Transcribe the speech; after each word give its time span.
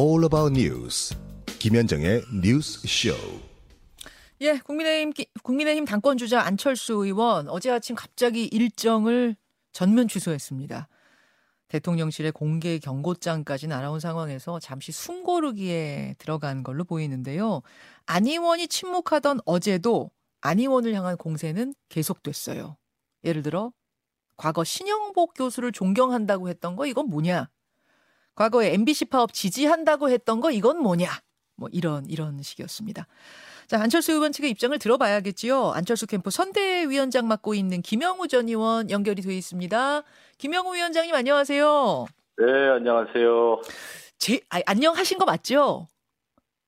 all 0.00 0.24
about 0.24 0.58
news. 0.58 1.14
김현정의 1.58 2.22
뉴스 2.42 2.80
쇼. 2.88 3.12
예, 4.40 4.58
국민의힘 4.60 5.12
기- 5.12 5.26
국민의힘 5.42 5.84
당권 5.84 6.16
주자 6.16 6.40
안철수 6.40 6.94
의원 7.04 7.48
어제 7.50 7.70
아침 7.70 7.94
갑자기 7.94 8.44
일정을 8.46 9.36
전면 9.72 10.08
취소했습니다. 10.08 10.88
대통령실의 11.68 12.32
공개 12.32 12.78
경고장까지 12.78 13.66
날아온 13.66 14.00
상황에서 14.00 14.58
잠시 14.58 14.90
숨고르기에 14.90 16.14
들어간 16.18 16.62
걸로 16.62 16.84
보이는데요. 16.84 17.60
안 18.06 18.26
의원이 18.26 18.68
침묵하던 18.68 19.40
어제도 19.44 20.10
안 20.40 20.58
의원을 20.58 20.94
향한 20.94 21.18
공세는 21.18 21.74
계속됐어요. 21.90 22.78
예를 23.24 23.42
들어 23.42 23.70
과거 24.38 24.64
신영복 24.64 25.34
교수를 25.34 25.70
존경한다고 25.72 26.48
했던 26.48 26.74
거 26.74 26.86
이건 26.86 27.10
뭐냐? 27.10 27.50
과거에 28.34 28.72
MBC 28.74 29.06
파업 29.06 29.32
지지한다고 29.32 30.10
했던 30.10 30.40
거 30.40 30.50
이건 30.50 30.78
뭐냐? 30.78 31.08
뭐 31.56 31.68
이런 31.72 32.06
이런 32.08 32.42
식이었습니다. 32.42 33.06
자, 33.66 33.80
안철수 33.80 34.12
의원 34.12 34.32
측의 34.32 34.50
입장을 34.50 34.76
들어봐야겠지요. 34.78 35.70
안철수 35.72 36.06
캠프 36.06 36.30
선대위원장 36.30 37.28
맡고 37.28 37.54
있는 37.54 37.82
김영우 37.82 38.26
전 38.28 38.48
의원 38.48 38.90
연결이 38.90 39.22
돼 39.22 39.36
있습니다. 39.36 40.02
김영우 40.38 40.74
위원장님 40.74 41.14
안녕하세요. 41.14 42.06
네, 42.38 42.68
안녕하세요. 42.76 43.60
제, 44.18 44.40
아, 44.48 44.60
안녕하신 44.66 45.18
거 45.18 45.24
맞죠? 45.24 45.86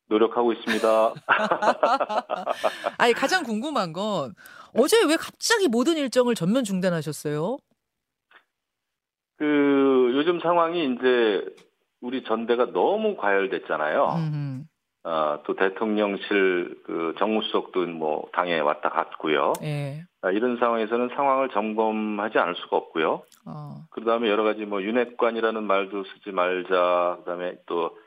노력하고 0.09 0.53
있습니다. 0.53 1.15
아니, 2.99 3.15
가장 3.15 3.43
궁금한 3.45 3.93
건 3.95 4.35
어제 4.75 5.03
왜 5.05 5.17
갑자기 5.17 5.69
모든 5.69 5.97
일정을 5.97 6.35
전면 6.35 6.65
중단하셨어요? 6.65 7.57
그 9.43 10.13
요즘 10.15 10.39
상황이 10.39 10.85
이제 10.85 11.45
우리 12.01 12.23
전대가 12.23 12.71
너무 12.71 13.17
과열됐잖아요. 13.17 14.07
음, 14.19 14.67
아, 15.03 15.41
또 15.45 15.57
대통령실 15.57 16.83
그 16.87 17.17
정무수석도 17.19 17.87
뭐 17.87 18.29
당에 18.35 18.61
왔다 18.61 18.91
갔고요. 18.91 19.55
예. 19.65 20.05
아, 20.21 20.31
이런 20.31 20.59
상황에서는 20.59 21.09
상황을 21.17 21.49
점검하지 21.49 22.39
않을 22.39 22.55
수가 22.55 22.77
없고요. 22.77 23.25
어, 23.47 23.75
그다음에 23.91 24.29
여러 24.29 24.45
가지 24.45 24.65
뭐 24.65 24.81
윤핵관이라는 24.81 25.65
말도 25.65 26.05
쓰지 26.05 26.31
말자. 26.31 27.17
그다음에 27.19 27.57
또 27.67 27.99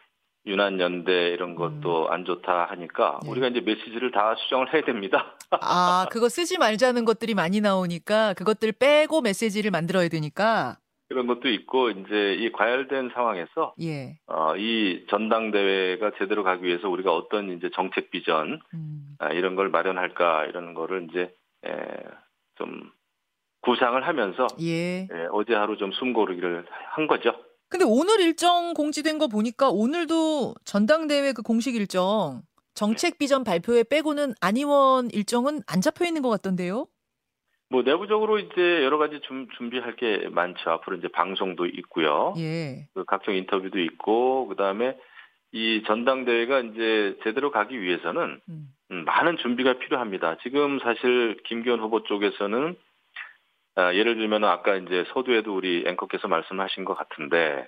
윤한연대 0.45 1.31
이런 1.31 1.55
것도 1.55 2.07
안 2.11 2.23
좋다 2.23 2.67
하니까 2.69 3.19
네. 3.23 3.29
우리가 3.29 3.47
이제 3.47 3.59
메시지를 3.59 4.11
다 4.11 4.35
수정을 4.37 4.73
해야 4.73 4.85
됩니다. 4.85 5.35
아, 5.51 6.05
그거 6.09 6.29
쓰지 6.29 6.57
말자는 6.59 7.03
것들이 7.03 7.33
많이 7.33 7.59
나오니까 7.59 8.35
그것들 8.35 8.71
빼고 8.71 9.19
메시지를 9.19 9.71
만들어야 9.71 10.07
되니까. 10.07 10.77
그런 11.15 11.27
것도 11.27 11.47
있고 11.47 11.91
이제 11.91 12.33
이 12.33 12.51
과열된 12.51 13.11
상황에서 13.13 13.73
예. 13.81 14.17
어, 14.27 14.57
이 14.57 15.05
전당대회가 15.09 16.11
제대로 16.17 16.43
가기 16.43 16.65
위해서 16.65 16.89
우리가 16.89 17.15
어떤 17.15 17.55
이제 17.55 17.69
정책 17.73 18.11
비전 18.11 18.59
음, 18.73 19.15
아, 19.19 19.29
이런 19.29 19.55
걸 19.55 19.69
마련할까 19.69 20.47
이런 20.47 20.73
거를 20.73 21.07
이제 21.09 21.33
에, 21.65 21.71
좀 22.55 22.91
구상을 23.61 24.05
하면서 24.05 24.45
예. 24.59 25.03
예, 25.03 25.27
어제 25.31 25.53
하루 25.53 25.77
좀 25.77 25.93
숨고르기를 25.93 26.65
한 26.89 27.07
거죠. 27.07 27.31
근데 27.69 27.85
오늘 27.87 28.19
일정 28.19 28.73
공지된 28.73 29.17
거 29.17 29.27
보니까 29.27 29.69
오늘도 29.69 30.55
전당대회 30.65 31.31
그 31.31 31.41
공식 31.43 31.75
일정 31.75 32.41
정책 32.73 33.17
비전 33.17 33.45
발표회 33.45 33.83
빼고는 33.83 34.33
안 34.41 34.57
의원 34.57 35.09
일정은 35.11 35.61
안 35.65 35.79
잡혀 35.79 36.03
있는 36.05 36.21
것 36.21 36.29
같던데요. 36.29 36.87
뭐 37.69 37.81
내부적으로 37.81 38.39
이제 38.39 38.83
여러 38.83 38.97
가지 38.97 39.19
좀 39.21 39.47
준비할 39.57 39.95
게 39.95 40.29
많죠. 40.29 40.69
앞으로 40.69 40.97
이제 40.97 41.07
방송도 41.07 41.65
있고요. 41.65 42.33
예. 42.37 42.87
그 42.93 43.05
각종 43.05 43.35
인터뷰도 43.35 43.79
있고 43.79 44.47
그다음에 44.47 44.97
이 45.51 45.83
전당대회가 45.87 46.59
이제 46.59 47.17
제대로 47.23 47.49
가기 47.51 47.81
위해서는 47.81 48.39
음. 48.49 48.67
음, 48.91 49.05
많은 49.05 49.37
준비가 49.37 49.79
필요합니다. 49.79 50.37
지금 50.43 50.79
사실 50.79 51.37
김기현 51.45 51.79
후보 51.79 52.03
쪽에서는 52.03 52.75
아, 53.77 53.93
예를 53.93 54.15
들면 54.15 54.43
아까 54.43 54.75
이제 54.75 55.05
서두에도 55.13 55.55
우리 55.55 55.83
앵커께서 55.87 56.27
말씀하신 56.27 56.85
것 56.85 56.93
같은데 56.93 57.67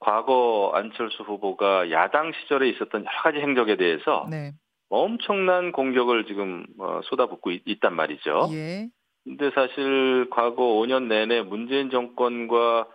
과거 0.00 0.72
안철수 0.74 1.22
후보가 1.22 1.90
야당 1.90 2.32
시절에 2.32 2.68
있었던 2.68 3.04
여러 3.04 3.22
가지 3.22 3.38
행적에 3.38 3.76
대해서 3.76 4.26
네. 4.30 4.52
엄청난 4.90 5.72
공격을 5.72 6.26
지금 6.26 6.66
어, 6.78 7.00
쏟아붓고 7.04 7.50
있, 7.52 7.62
있단 7.64 7.94
말이죠. 7.94 8.48
예. 8.52 8.88
근데 9.24 9.50
사실 9.50 10.28
과거 10.30 10.62
5년 10.62 11.04
내내 11.04 11.42
문재인 11.42 11.90
정권과 11.90 12.86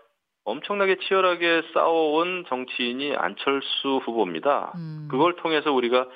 엄청나게 0.45 0.97
치열하게 0.99 1.63
싸워온 1.73 2.45
정치인이 2.47 3.15
안철수 3.15 4.01
후보입니다. 4.05 4.73
음. 4.75 5.07
그걸 5.09 5.35
통해서 5.35 5.71
우리가 5.71 6.07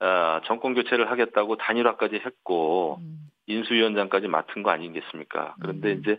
아, 0.00 0.40
정권 0.46 0.74
교체를 0.74 1.10
하겠다고 1.10 1.56
단일화까지 1.56 2.16
했고 2.16 2.98
음. 3.00 3.30
인수위원장까지 3.46 4.26
맡은 4.28 4.62
거 4.62 4.70
아니겠습니까? 4.70 5.54
그런데 5.60 5.92
음. 5.92 6.00
이제 6.00 6.18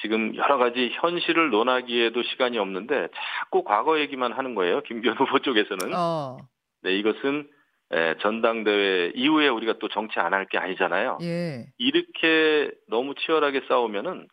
지금 0.00 0.34
여러 0.36 0.56
가지 0.56 0.90
현실을 0.94 1.50
논하기에도 1.50 2.22
시간이 2.22 2.58
없는데 2.58 3.08
자꾸 3.14 3.64
과거 3.64 3.98
얘기만 4.00 4.32
하는 4.32 4.54
거예요. 4.54 4.82
김기현 4.82 5.16
후보 5.18 5.40
쪽에서는. 5.40 5.94
어. 5.94 6.38
네, 6.82 6.96
이것은 6.96 7.48
에, 7.92 8.16
전당대회 8.18 9.12
이후에 9.14 9.48
우리가 9.48 9.74
또 9.78 9.88
정치 9.88 10.18
안 10.20 10.34
할 10.34 10.46
게 10.46 10.58
아니잖아요. 10.58 11.18
예. 11.22 11.66
이렇게 11.78 12.70
너무 12.88 13.14
치열하게 13.14 13.62
싸우면은 13.68 14.26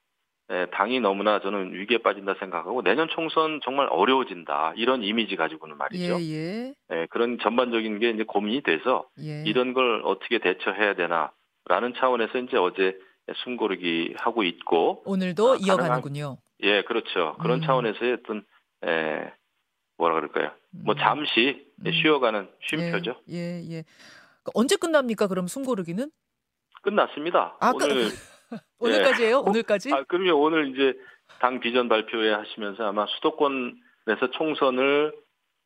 에, 0.52 0.66
당이 0.68 1.00
너무나 1.00 1.40
저는 1.40 1.74
위기에 1.74 2.00
빠진다 2.00 2.36
생각하고 2.40 2.84
내년 2.84 3.08
총선 3.10 3.62
정말 3.64 3.88
어려워진다 3.90 4.74
이런 4.76 5.04
이미지 5.04 5.36
가지고는 5.36 5.78
말이죠. 5.78 6.20
예, 6.20 6.24
예. 6.34 6.74
에, 6.92 7.06
그런 7.08 7.40
전반적인 7.40 8.00
게 8.00 8.10
이제 8.12 8.24
고민이 8.24 8.62
돼서 8.62 9.08
예. 9.24 9.44
이런 9.46 9.74
걸 9.74 10.02
어떻게 10.04 10.38
대처해야 10.40 10.94
되나라는 10.96 11.94
차원에서 11.98 12.38
이제 12.40 12.58
어제 12.58 12.98
숨고르기 13.44 14.16
하고 14.18 14.44
있고 14.44 15.02
오늘도 15.06 15.54
아, 15.54 15.58
이어가는군요. 15.60 16.38
예 16.62 16.84
그렇죠 16.84 17.36
그런 17.42 17.60
음. 17.60 17.66
차원에서의 17.66 18.14
어떤 18.22 18.44
에, 18.86 19.32
뭐라 19.98 20.16
그럴까요 20.16 20.52
뭐 20.72 20.94
음. 20.94 20.98
잠시 21.00 21.65
음. 21.86 21.92
쉬어가는 21.92 22.48
예, 22.50 22.68
쉼표죠 22.68 23.22
예, 23.30 23.62
예. 23.72 23.84
그 24.44 24.52
언제 24.54 24.76
끝납니까? 24.76 25.28
그럼 25.28 25.48
숨고르기는? 25.48 26.10
끝났습니다 26.82 27.58
아, 27.60 27.72
오늘 27.74 28.08
오늘까지예요? 28.80 29.40
오늘까지? 29.40 29.94
아 29.94 30.04
그러면 30.08 30.36
오늘 30.36 30.74
이제 30.74 30.98
당 31.40 31.60
비전 31.60 31.90
발표회 31.90 32.32
하시면서 32.32 32.88
아마 32.88 33.06
수도권에서 33.08 34.32
총선을 34.34 35.14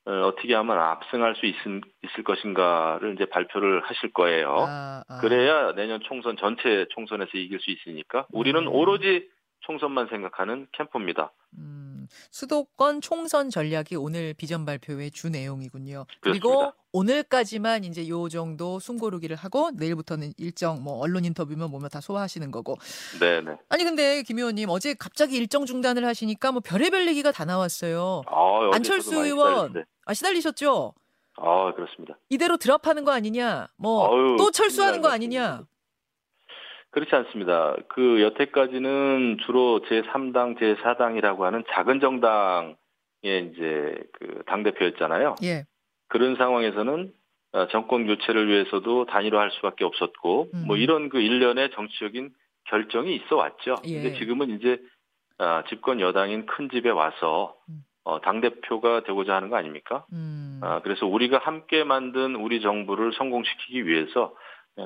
어, 0.06 0.12
어떻게 0.28 0.56
하면 0.56 0.80
압승할 0.80 1.36
수 1.36 1.46
있, 1.46 1.56
있을 2.04 2.24
것인가를 2.24 3.14
이제 3.16 3.26
발표를 3.26 3.82
하실 3.84 4.12
거예요. 4.14 4.66
아, 4.68 5.04
아. 5.08 5.20
그래야 5.20 5.74
내년 5.76 6.00
총선 6.02 6.38
전체 6.38 6.86
총선에서 6.92 7.32
이길 7.38 7.60
수 7.60 7.70
있으니까 7.70 8.26
우리는 8.32 8.60
음. 8.60 8.68
오로지 8.68 9.30
총선만 9.62 10.08
생각하는 10.10 10.68
캠프입니다. 10.72 11.32
음, 11.58 12.08
수도권 12.32 13.02
총선 13.02 13.50
전략이 13.50 13.96
오늘 13.96 14.34
비전 14.34 14.66
발표의 14.66 15.12
주 15.12 15.30
내용이군요. 15.30 16.06
그리고 16.22 16.50
그렇습니다. 16.50 16.76
오늘까지만 16.92 17.84
이제 17.84 18.08
요 18.08 18.30
정도 18.30 18.80
숨고르기를 18.80 19.36
하고 19.36 19.70
내일부터는 19.72 20.34
일정 20.38 20.84
뭐 20.84 20.98
언론 21.00 21.26
인터뷰면 21.26 21.70
뭐면 21.70 21.90
다 21.90 22.02
소화하시는 22.02 22.50
거고. 22.52 22.78
네 23.20 23.42
네. 23.42 23.52
아니 23.70 23.84
근데 23.84 24.24
김 24.24 24.38
의원님 24.40 24.70
어제 24.70 24.94
갑자기 24.94 25.38
일정 25.38 25.66
중단을 25.66 26.06
하시니까 26.06 26.52
뭐 26.52 26.62
별의별 26.62 27.08
얘기가 27.08 27.32
다 27.32 27.46
나왔어요. 27.46 28.24
아, 28.28 28.70
안철수 28.74 29.16
의원. 29.24 29.86
아 30.06 30.14
시달리셨죠? 30.14 30.94
아 31.38 31.74
그렇습니다. 31.76 32.18
이대로 32.30 32.58
드랍하는 32.58 33.06
거 33.06 33.12
아니냐? 33.12 33.68
뭐 33.78 34.10
또 34.38 34.52
철수하는 34.52 35.02
거 35.02 35.10
아니냐? 35.10 35.64
그렇지 36.92 37.16
않습니다. 37.16 37.76
그 37.88 38.22
여태까지는 38.22 39.38
주로 39.46 39.82
제3당, 39.82 40.58
제4당이라고 40.60 41.42
하는 41.42 41.64
작은 41.70 42.00
정당의 42.00 42.76
이제 43.24 43.96
그 44.14 44.42
당대표였잖아요. 44.48 45.36
예. 45.44 45.66
그런 46.08 46.36
상황에서는 46.36 47.14
어, 47.52 47.68
정권 47.68 48.06
교체를 48.06 48.48
위해서도 48.48 49.06
단일화할 49.06 49.52
수밖에 49.52 49.86
없었고 49.86 50.50
음. 50.54 50.64
뭐 50.68 50.78
이런 50.78 51.10
그 51.10 51.20
일련의 51.20 51.72
정치적인 51.72 52.32
결정이 52.66 53.16
있어 53.16 53.36
왔죠. 53.36 53.76
예. 53.86 54.02
근데 54.02 54.18
지금은 54.18 54.50
이제 54.52 54.80
아, 55.38 55.64
집권 55.70 56.00
여당인 56.00 56.46
큰 56.46 56.70
집에 56.70 56.90
와서 56.90 57.56
음. 57.70 57.84
어, 58.04 58.20
당 58.22 58.42
대표가 58.42 59.04
되고자 59.04 59.36
하는 59.36 59.50
거 59.50 59.58
아닙니까? 59.58 60.06
음. 60.12 60.60
아, 60.64 60.82
그래서 60.82 61.06
우리가 61.06 61.38
함께 61.38 61.84
만든 61.84 62.36
우리 62.36 62.62
정부를 62.62 63.14
성공시키기 63.14 63.86
위해서 63.86 64.36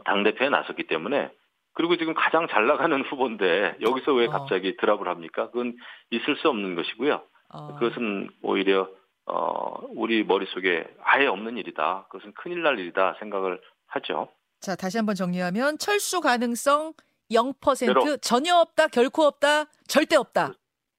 당 0.05 0.23
대표에 0.23 0.49
나섰기 0.49 0.87
때문에 0.87 1.29
그리고 1.73 1.97
지금 1.97 2.13
가장 2.13 2.47
잘 2.47 2.67
나가는 2.67 3.01
후보인데 3.09 3.77
여기서 3.81 4.13
왜 4.13 4.27
어. 4.27 4.29
갑자기 4.29 4.77
드랍을 4.77 5.07
합니까? 5.07 5.47
그건 5.47 5.75
있을 6.11 6.35
수 6.37 6.49
없는 6.49 6.75
것이고요. 6.75 7.21
어. 7.49 7.75
그것은 7.75 8.29
오히려 8.41 8.89
어, 9.25 9.79
우리 9.95 10.23
머릿속에 10.23 10.85
아예 11.01 11.27
없는 11.27 11.57
일이다. 11.57 12.07
그것은 12.09 12.33
큰일 12.33 12.61
날 12.63 12.77
일이다 12.79 13.15
생각을 13.19 13.61
하죠. 13.87 14.29
자, 14.59 14.75
다시 14.75 14.97
한번 14.97 15.15
정리하면 15.15 15.77
철수 15.77 16.21
가능성 16.21 16.93
0% 17.31 17.75
제로. 17.75 18.17
전혀 18.17 18.55
없다, 18.55 18.87
결코 18.87 19.23
없다, 19.23 19.65
절대 19.87 20.15
없다. 20.15 20.53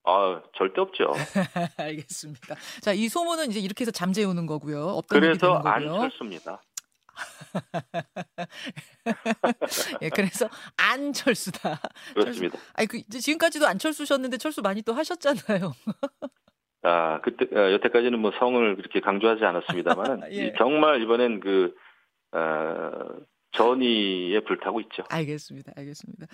아, 0.04 0.42
절대 0.56 0.80
없죠. 0.80 1.12
알겠습니다. 1.78 2.56
자, 2.82 2.92
이 2.92 3.08
소문은 3.08 3.50
이제 3.50 3.60
이렇게 3.60 3.82
해서 3.82 3.90
잠재우는 3.90 4.46
거고요. 4.46 4.86
없던 4.86 5.20
그래서 5.20 5.38
되는 5.38 5.62
거고요. 5.62 5.94
안철수입니다. 5.94 6.60
예, 10.02 10.08
그래서 10.10 10.48
안철수다. 10.76 11.80
그렇습니다. 12.14 12.58
아니 12.74 12.88
그 12.88 13.02
지금까지도 13.08 13.66
안철수셨는데 13.66 14.38
철수 14.38 14.62
많이 14.62 14.82
또 14.82 14.92
하셨잖아요. 14.92 15.72
아, 16.82 17.20
그때 17.22 17.46
어, 17.56 17.72
여태까지는 17.72 18.18
뭐 18.18 18.32
성을 18.38 18.76
그렇게 18.76 19.00
강조하지 19.00 19.44
않았습니다만 19.44 20.32
예. 20.32 20.52
정말 20.58 21.02
이번엔 21.02 21.40
그 21.40 21.74
어, 22.32 22.90
전의에 23.52 24.40
불타고 24.40 24.80
있죠. 24.82 25.04
알겠습니다. 25.08 25.72
알겠습니다. 25.76 26.26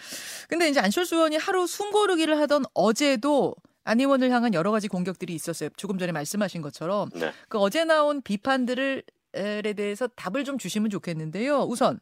근데 0.49 0.69
이제 0.69 0.81
안철수 0.81 1.17
의원이 1.17 1.37
하루 1.37 1.67
숨고르기를 1.67 2.39
하던 2.41 2.65
어제도 2.75 3.55
안 3.85 4.01
의원을 4.01 4.31
향한 4.31 4.55
여러 4.55 4.71
가지 4.71 4.89
공격들이 4.89 5.35
있었어요. 5.35 5.69
조금 5.77 5.99
전에 5.99 6.13
말씀하신 6.13 6.63
것처럼 6.63 7.11
네. 7.15 7.33
그 7.49 7.59
어제 7.59 7.85
나온 7.85 8.23
비판들을 8.23 9.03
에 9.35 9.63
대해서 9.75 10.07
답을 10.09 10.45
좀 10.45 10.59
주시면 10.59 10.91
좋겠는데요. 10.91 11.61
우선 11.63 12.01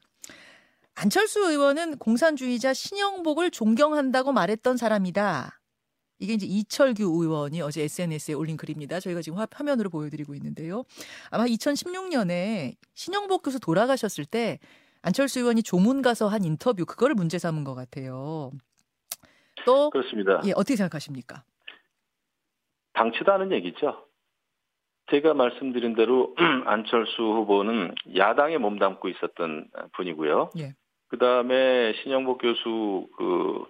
안철수 0.94 1.40
의원은 1.50 1.98
공산주의자 1.98 2.72
신영복을 2.74 3.50
존경한다고 3.50 4.32
말했던 4.32 4.76
사람이다. 4.76 5.60
이게 6.20 6.32
이제 6.32 6.46
이철규 6.46 7.04
의원이 7.04 7.60
어제 7.60 7.82
SNS에 7.82 8.34
올린 8.34 8.56
글입니다. 8.56 8.98
저희가 8.98 9.22
지금 9.22 9.38
화- 9.38 9.46
화면으로 9.52 9.88
보여드리고 9.90 10.34
있는데요. 10.34 10.82
아마 11.30 11.44
2016년에 11.44 12.74
신영복 12.94 13.42
교수 13.44 13.60
돌아가셨을 13.60 14.24
때 14.24 14.58
안철수 15.02 15.38
의원이 15.38 15.62
조문 15.62 16.02
가서 16.02 16.26
한 16.26 16.42
인터뷰 16.44 16.84
그거를 16.84 17.14
문제 17.14 17.38
삼은 17.38 17.62
것 17.62 17.74
같아요. 17.76 18.50
또 19.64 19.90
그렇습니다. 19.90 20.40
예, 20.44 20.52
어떻게 20.56 20.74
생각하십니까? 20.74 21.44
방치다는 22.94 23.52
얘기죠. 23.52 24.07
제가 25.10 25.34
말씀드린 25.34 25.94
대로 25.94 26.34
안철수 26.66 27.22
후보는 27.22 27.94
야당에 28.16 28.58
몸담고 28.58 29.08
있었던 29.08 29.68
분이고요. 29.92 30.50
예. 30.58 30.72
그 31.08 31.18
다음에 31.18 31.94
신영복 32.02 32.42
교수 32.42 33.06
그 33.16 33.64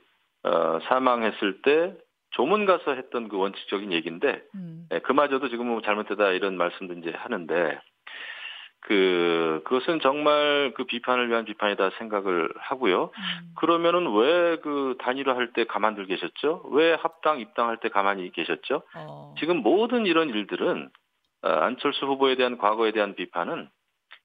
어, 0.45 0.79
사망했을 0.89 1.63
때 1.63 1.95
조문 2.31 2.67
가서 2.67 2.95
했던 2.95 3.29
그 3.29 3.37
원칙적인 3.39 3.93
얘기인데 3.93 4.43
음, 4.55 4.87
예, 4.93 4.99
그마저도 4.99 5.49
지금 5.49 5.67
뭐 5.69 5.81
잘못되다 5.81 6.31
이런 6.33 6.57
말씀도 6.57 6.95
이제 6.95 7.11
하는데 7.17 7.79
그 8.81 9.61
그것은 9.65 10.01
정말 10.01 10.73
그 10.77 10.85
비판을 10.85 11.29
위한 11.29 11.45
비판이다 11.45 11.91
생각을 11.99 12.49
하고요. 12.57 13.05
음, 13.05 13.53
그러면은 13.57 14.13
왜 14.15 14.57
그 14.63 14.97
단일화 14.99 15.35
할 15.37 15.53
때 15.53 15.65
가만들 15.65 16.07
계셨죠? 16.07 16.63
왜 16.73 16.95
합당 16.95 17.41
입당할 17.41 17.79
때 17.79 17.89
가만히 17.89 18.31
계셨죠? 18.33 18.83
어, 18.97 19.35
지금 19.39 19.59
모든 19.59 20.07
이런 20.07 20.29
일들은 20.31 20.89
어, 20.89 20.91
안철수 21.43 22.07
후보에 22.07 22.35
대한 22.37 22.59
과거에 22.59 22.93
대한 22.93 23.15
비판은 23.15 23.69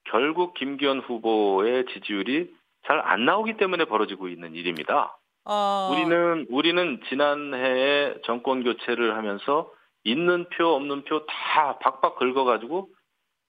결국 0.06 0.54
김기현 0.56 1.00
후보의 1.00 1.86
지지율이 1.94 2.50
잘 2.86 3.00
안 3.00 3.26
나오기 3.26 3.56
때문에 3.58 3.86
벌어지고 3.86 4.28
있는 4.28 4.56
일입니다. 4.56 5.18
아, 5.46 5.90
우리는 5.92 6.46
우리는 6.50 7.00
지난해에 7.10 8.16
정권 8.26 8.64
교체를 8.64 9.16
하면서 9.16 9.72
있는 10.04 10.48
표 10.50 10.68
없는 10.76 11.04
표 11.06 11.26
다 11.26 11.78
박박 11.80 12.18
긁어가지고 12.18 12.90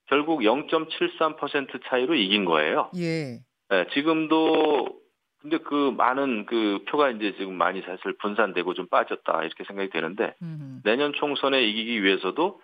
결국 0.06 0.40
0.73% 0.40 1.80
차이로 1.86 2.14
이긴 2.14 2.44
거예요. 2.44 2.90
예, 2.96 3.40
네, 3.70 3.86
지금도 3.92 5.00
근데 5.40 5.58
그 5.58 5.92
많은 5.96 6.46
그 6.46 6.84
표가 6.88 7.10
이제 7.10 7.34
지금 7.36 7.54
많이 7.54 7.80
사실 7.82 8.16
분산되고 8.18 8.74
좀 8.74 8.86
빠졌다 8.88 9.42
이렇게 9.44 9.64
생각이 9.64 9.90
되는데 9.90 10.34
음, 10.42 10.80
내년 10.84 11.12
총선에 11.12 11.62
이기기 11.62 12.02
위해서도 12.02 12.60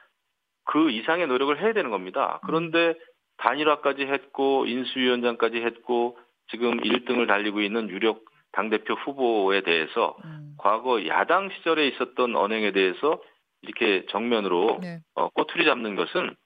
그 0.70 0.88
이상의 0.90 1.26
노력을 1.26 1.60
해야 1.60 1.72
되는 1.72 1.90
겁니다. 1.90 2.38
그런데 2.46 2.94
단일화까지 3.38 4.02
했고 4.02 4.66
인수위원장까지 4.66 5.56
했고 5.56 6.16
지금 6.48 6.78
1등을 6.78 7.26
달리고 7.26 7.60
있는 7.60 7.88
유력 7.90 8.24
당대표 8.52 8.94
후보에 8.94 9.62
대해서 9.62 10.16
음, 10.24 10.54
과거 10.58 11.04
야당 11.08 11.50
시절에 11.50 11.88
있었던 11.88 12.36
언행에 12.36 12.70
대해서 12.70 13.20
이렇게 13.62 14.06
정면으로 14.10 14.78
네, 14.80 15.00
어, 15.14 15.28
꼬투리 15.30 15.64
잡는 15.64 15.96
것은 15.96 16.36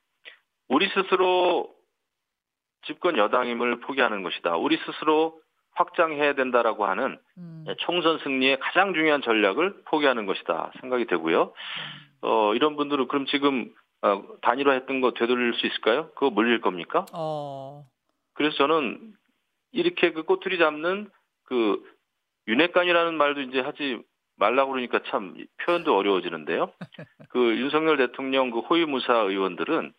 우리 0.68 0.88
스스로 0.88 1.70
집권 2.86 3.18
여당임을 3.18 3.80
포기하는 3.80 4.22
것이다. 4.22 4.56
우리 4.56 4.78
스스로 4.86 5.38
확장해야 5.72 6.34
된다라고 6.34 6.86
하는 6.86 7.18
음, 7.36 7.66
총선 7.80 8.18
승리의 8.20 8.58
가장 8.60 8.94
중요한 8.94 9.20
전략을 9.20 9.82
포기하는 9.84 10.24
것이다 10.24 10.72
생각이 10.80 11.04
되고요. 11.06 11.52
어, 12.22 12.54
이런 12.54 12.76
분들은 12.76 13.08
그럼 13.08 13.26
지금 13.26 13.70
어, 14.04 14.22
단일화했던 14.42 15.00
거 15.00 15.12
되돌릴 15.12 15.54
수 15.54 15.66
있을까요? 15.66 16.10
그거 16.10 16.28
물릴 16.28 16.60
겁니까? 16.60 17.06
어, 17.14 17.86
그래서 18.34 18.54
저는 18.58 19.14
이렇게 19.72 20.12
그 20.12 20.24
꼬투리 20.24 20.58
잡는 20.58 21.10
그 21.44 21.82
윤핵관이라는 22.46 23.14
말도 23.14 23.40
이제 23.40 23.60
하지 23.60 23.98
말라고 24.36 24.72
그러니까 24.72 25.00
참 25.06 25.34
표현도 25.62 25.96
어려워지는데요. 25.96 26.70
그 27.30 27.56
윤석열 27.56 27.96
대통령 27.96 28.50
그 28.50 28.60
호위무사 28.60 29.14
의원들은 29.14 29.94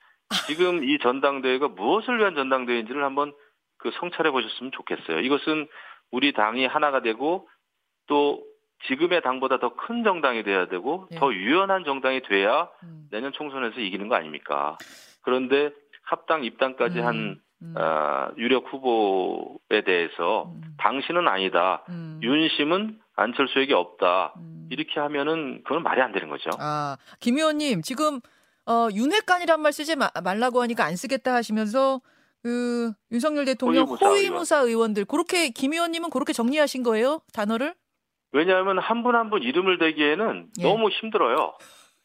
지금 0.48 0.84
이 0.84 1.00
전당대회가 1.00 1.70
무엇을 1.70 2.20
위한 2.20 2.36
전당대회인지를 2.36 3.04
한번 3.04 3.34
그 3.78 3.90
성찰해 4.00 4.30
보셨으면 4.30 4.72
좋겠어요. 4.72 5.20
이것은 5.22 5.68
우리 6.12 6.32
당이 6.32 6.68
하나가 6.68 7.02
되고 7.02 7.50
또 8.06 8.44
지금의 8.88 9.22
당보다 9.22 9.60
더 9.60 9.70
큰 9.76 10.04
정당이 10.04 10.44
돼야 10.44 10.68
되고 10.68 11.08
예. 11.12 11.16
더 11.16 11.34
유연한 11.34 11.84
정당이 11.86 12.22
돼야 12.24 12.70
음, 12.84 13.08
내년 13.12 13.32
총선에서 13.32 13.80
이기는 13.80 14.08
거 14.08 14.16
아닙니까? 14.16 14.78
그런데 15.22 15.72
합당 16.04 16.44
입당까지 16.44 17.00
한 17.00 17.40
음, 17.62 17.74
아, 17.78 18.32
유력 18.38 18.66
후보에 18.72 19.82
대해서 19.86 20.52
음, 20.54 20.62
당신은 20.78 21.28
아니다. 21.28 21.84
음, 21.90 22.20
윤심은 22.22 23.00
안철수에게 23.16 23.74
없다. 23.74 24.34
음. 24.38 24.68
이렇게 24.70 25.00
하면은 25.00 25.64
그건 25.64 25.82
말이 25.84 26.02
안 26.02 26.12
되는 26.12 26.30
거죠. 26.30 26.50
아, 26.60 26.98
김 27.20 27.38
의원님 27.38 27.82
지금 27.82 28.20
어, 28.68 28.88
윤핵관이란 28.94 29.62
말 29.62 29.72
쓰지 29.74 29.96
마- 29.96 30.10
말라고 30.24 30.62
하니까 30.62 30.84
안 30.86 30.96
쓰겠다 30.96 31.34
하시면서 31.34 32.02
그 32.44 32.92
윤석열 33.12 33.46
대통령 33.46 33.86
호위무사 33.86 34.08
호위무사 34.10 34.58
의원들 34.60 35.06
그렇게 35.06 35.50
김 35.50 35.74
의원님은 35.74 36.10
그렇게 36.12 36.34
정리하신 36.34 36.84
거예요 36.84 37.22
단어를? 37.34 37.74
왜냐하면 38.36 38.80
한분 38.80 39.16
한 39.16 39.30
분 39.30 39.42
이름을 39.44 39.78
대기에는 39.80 40.50
예. 40.60 40.64
너무 40.64 40.90
힘들어요. 40.90 41.54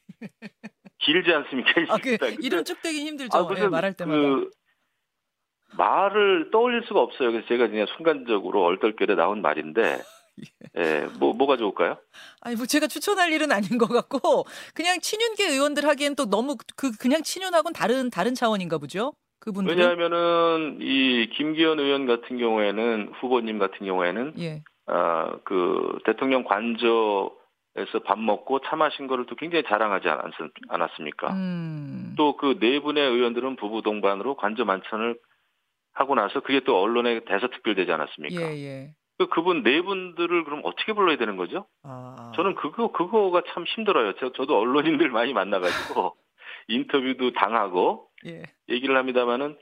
길지 0.99 1.33
않습니까? 1.33 1.81
이 1.81 1.87
아, 1.89 1.97
그 1.97 2.17
이름 2.41 2.65
쭉 2.65 2.81
대기 2.83 3.01
힘들죠. 3.07 3.37
아, 3.37 3.49
예, 3.59 3.67
말할 3.69 3.95
때마다. 3.95 4.21
그 4.21 4.51
말을 5.77 6.51
떠올릴 6.53 6.85
수가 6.87 7.01
없어요. 7.01 7.31
그래서 7.33 7.47
제가 7.49 7.69
그냥 7.69 7.87
순간적으로 7.97 8.65
얼떨결에 8.65 9.15
나온 9.15 9.41
말인데, 9.43 10.01
예, 10.79 11.07
뭐 11.19 11.33
뭐가 11.33 11.57
좋을까요? 11.57 11.99
아니 12.41 12.57
뭐 12.57 12.67
제가 12.67 12.87
추천할 12.87 13.33
일은 13.33 13.51
아닌 13.53 13.79
것 13.79 13.87
같고 13.89 14.45
그냥 14.75 14.99
친윤계 15.01 15.49
의원들 15.49 15.85
하기엔 15.87 16.15
또 16.17 16.27
너무 16.27 16.57
그 16.77 16.93
그냥 16.97 17.23
친윤하고는 17.23 17.73
다른 17.73 18.11
다른 18.11 18.35
차원인가 18.35 18.79
보죠. 18.79 19.13
그분들은 19.41 19.77
왜냐하면은 19.79 20.79
이 20.83 21.31
김기현 21.35 21.79
의원 21.81 22.07
같은 22.07 22.37
경우에는 22.39 23.13
후보님 23.21 23.59
같은 23.59 23.87
경우에는 23.87 24.35
예. 24.39 24.63
아, 24.91 25.39
그 25.45 25.99
대통령 26.05 26.43
관저에서 26.45 28.01
밥 28.05 28.19
먹고 28.19 28.61
차 28.61 28.77
마신 28.77 29.07
거를 29.07 29.27
또 29.27 29.37
굉장히 29.37 29.65
자랑하지 29.65 30.09
않았, 30.09 30.33
않았 30.69 30.91
습니까? 30.97 31.33
음. 31.33 32.15
또그 32.17 32.59
네 32.61 32.81
분의 32.81 33.09
의원들은 33.09 33.57
부부 33.57 33.83
동반으로 33.83 34.37
관저 34.37 34.65
만찬을 34.65 35.17
하고 35.93 36.15
나서 36.15 36.41
그게 36.41 36.61
또 36.61 36.81
언론에 36.81 37.21
대서 37.21 37.49
특별되지 37.49 37.91
않았습니까? 37.93 38.43
예, 38.43 38.65
예. 38.65 38.95
그 39.19 39.29
그분 39.29 39.63
네 39.63 39.83
분들을 39.83 40.45
그럼 40.45 40.63
어떻게 40.65 40.93
불러야 40.93 41.17
되는 41.19 41.37
거죠? 41.37 41.67
아. 41.83 42.33
저는 42.35 42.55
그거 42.55 42.91
그거가 42.91 43.43
참 43.53 43.65
힘들어요. 43.65 44.15
저, 44.19 44.33
저도 44.33 44.59
언론인들 44.59 45.11
많이 45.11 45.35
만나가지고 45.35 46.17
인터뷰도 46.69 47.33
당하고 47.33 48.09
예. 48.27 48.43
얘기를 48.69 48.97
합니다만은 48.97 49.57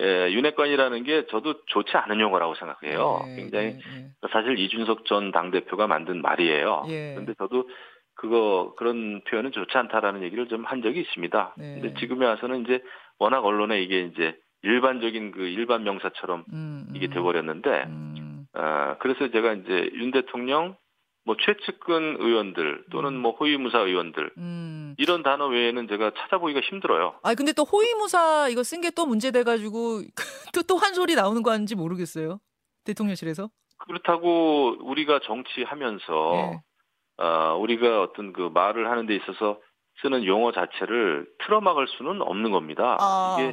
예, 0.00 0.30
윤핵관이라는 0.32 1.02
게 1.04 1.26
저도 1.26 1.64
좋지 1.66 1.96
않은 1.96 2.20
용어라고 2.20 2.54
생각해요. 2.54 3.20
예, 3.28 3.36
굉장히 3.36 3.66
예, 3.66 3.78
예. 3.96 4.28
사실 4.32 4.58
이준석 4.58 5.04
전 5.06 5.32
당대표가 5.32 5.86
만든 5.86 6.22
말이에요. 6.22 6.84
예. 6.88 7.12
그런데 7.14 7.34
저도 7.38 7.68
그거 8.14 8.74
그런 8.76 9.22
표현은 9.24 9.52
좋지 9.52 9.76
않다라는 9.76 10.22
얘기를 10.22 10.48
좀 10.48 10.64
한 10.64 10.82
적이 10.82 11.00
있습니다. 11.00 11.54
네. 11.56 11.80
근데 11.80 11.94
지금에 12.00 12.26
와서는 12.26 12.62
이제 12.62 12.82
워낙 13.18 13.44
언론에 13.44 13.80
이게 13.80 14.02
이제 14.02 14.36
일반적인 14.62 15.30
그 15.32 15.42
일반 15.46 15.84
명사처럼 15.84 16.44
음, 16.52 16.88
이게 16.94 17.06
음. 17.06 17.10
돼버렸는데 17.10 17.84
음. 17.86 18.44
아, 18.54 18.96
그래서 18.98 19.30
제가 19.30 19.52
이제 19.54 19.90
윤 19.94 20.10
대통령 20.10 20.76
뭐 21.24 21.36
최측근 21.44 22.16
의원들 22.20 22.84
또는 22.90 23.10
음. 23.14 23.20
뭐 23.20 23.32
호위무사 23.32 23.80
의원들 23.80 24.30
음. 24.38 24.94
이런 24.98 25.22
단어 25.22 25.46
외에는 25.48 25.86
제가 25.88 26.12
찾아보기가 26.16 26.60
힘들어요. 26.60 27.18
아 27.22 27.34
근데 27.34 27.52
또 27.52 27.64
호위무사 27.64 28.48
이거 28.48 28.62
쓴 28.62 28.80
게 28.80 28.90
또 28.90 29.04
문제돼 29.06 29.42
가지고 29.42 30.02
또 30.54 30.62
또 30.62 30.76
한 30.78 30.94
소리 30.94 31.14
나오는 31.14 31.42
거 31.42 31.50
아닌지 31.50 31.74
모르겠어요. 31.74 32.40
대통령실에서. 32.84 33.50
그렇다고 33.78 34.76
우리가 34.80 35.20
정치하면서 35.24 36.34
예. 36.34 37.22
어, 37.22 37.56
우리가 37.60 38.00
어떤 38.02 38.32
그 38.32 38.50
말을 38.52 38.90
하는 38.90 39.06
데 39.06 39.14
있어서 39.16 39.60
쓰는 40.02 40.24
용어 40.24 40.52
자체를 40.52 41.26
틀어막을 41.44 41.86
수는 41.88 42.22
없는 42.22 42.50
겁니다. 42.52 42.96
아. 43.00 43.36
이게 43.40 43.52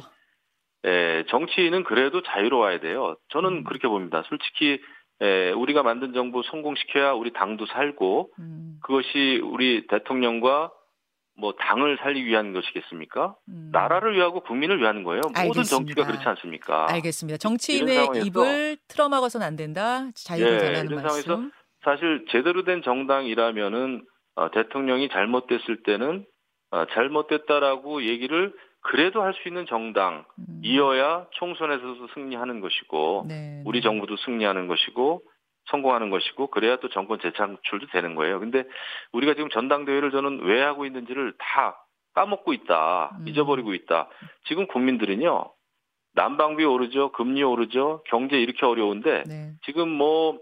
에, 0.88 1.24
정치인은 1.28 1.84
그래도 1.84 2.22
자유로워야 2.22 2.80
돼요. 2.80 3.16
저는 3.30 3.50
음. 3.50 3.64
그렇게 3.64 3.88
봅니다. 3.88 4.22
솔직히 4.28 4.80
에, 5.20 5.50
우리가 5.52 5.82
만든 5.82 6.12
정부 6.12 6.42
성공시켜야 6.50 7.12
우리 7.12 7.32
당도 7.32 7.66
살고 7.66 8.32
음, 8.38 8.78
그것이 8.82 9.40
우리 9.42 9.86
대통령과 9.86 10.70
뭐 11.38 11.52
당을 11.52 11.98
살리기 12.02 12.26
위한 12.26 12.52
것이겠습니까? 12.52 13.34
음. 13.48 13.68
나라를 13.72 14.14
위하고 14.16 14.40
국민을 14.40 14.80
위하는 14.80 15.04
거예요. 15.04 15.20
모든 15.22 15.40
알겠습니다. 15.42 15.68
정치가 15.70 16.06
그렇지 16.06 16.26
않습니까? 16.28 16.86
알겠습니다. 16.90 17.36
정치인의 17.38 18.08
입을 18.24 18.78
틀어막아서는 18.88 19.46
안 19.46 19.56
된다. 19.56 20.08
자유를 20.14 20.52
예, 20.52 20.80
이런 20.80 21.02
말씀. 21.02 21.22
상황에서 21.22 21.50
사실 21.84 22.24
제대로 22.30 22.64
된 22.64 22.82
정당이라면은 22.82 24.04
어, 24.36 24.50
대통령이 24.50 25.08
잘못됐을 25.10 25.82
때는 25.84 26.24
어, 26.70 26.84
잘못됐다라고 26.92 28.02
얘기를 28.04 28.52
그래도 28.86 29.22
할 29.22 29.34
수 29.34 29.48
있는 29.48 29.66
정당 29.66 30.24
음. 30.38 30.60
이어야 30.62 31.26
총선에서도 31.32 32.08
승리하는 32.14 32.60
것이고 32.60 33.26
네, 33.28 33.62
우리 33.66 33.80
네. 33.80 33.82
정부도 33.82 34.16
승리하는 34.16 34.66
것이고 34.68 35.22
성공하는 35.70 36.10
것이고 36.10 36.46
그래야 36.48 36.76
또 36.76 36.88
정권 36.88 37.18
재창출도 37.20 37.88
되는 37.88 38.14
거예요. 38.14 38.38
근데 38.38 38.64
우리가 39.12 39.34
지금 39.34 39.50
전당대회를 39.50 40.12
저는 40.12 40.44
왜 40.44 40.62
하고 40.62 40.86
있는지를 40.86 41.34
다 41.38 41.84
까먹고 42.14 42.52
있다. 42.52 43.16
음. 43.20 43.28
잊어버리고 43.28 43.74
있다. 43.74 44.08
지금 44.44 44.66
국민들은요. 44.68 45.50
난방비 46.14 46.64
오르죠. 46.64 47.12
금리 47.12 47.42
오르죠. 47.42 48.02
경제 48.06 48.38
이렇게 48.38 48.64
어려운데 48.64 49.24
네. 49.26 49.50
지금 49.64 49.88
뭐 49.90 50.38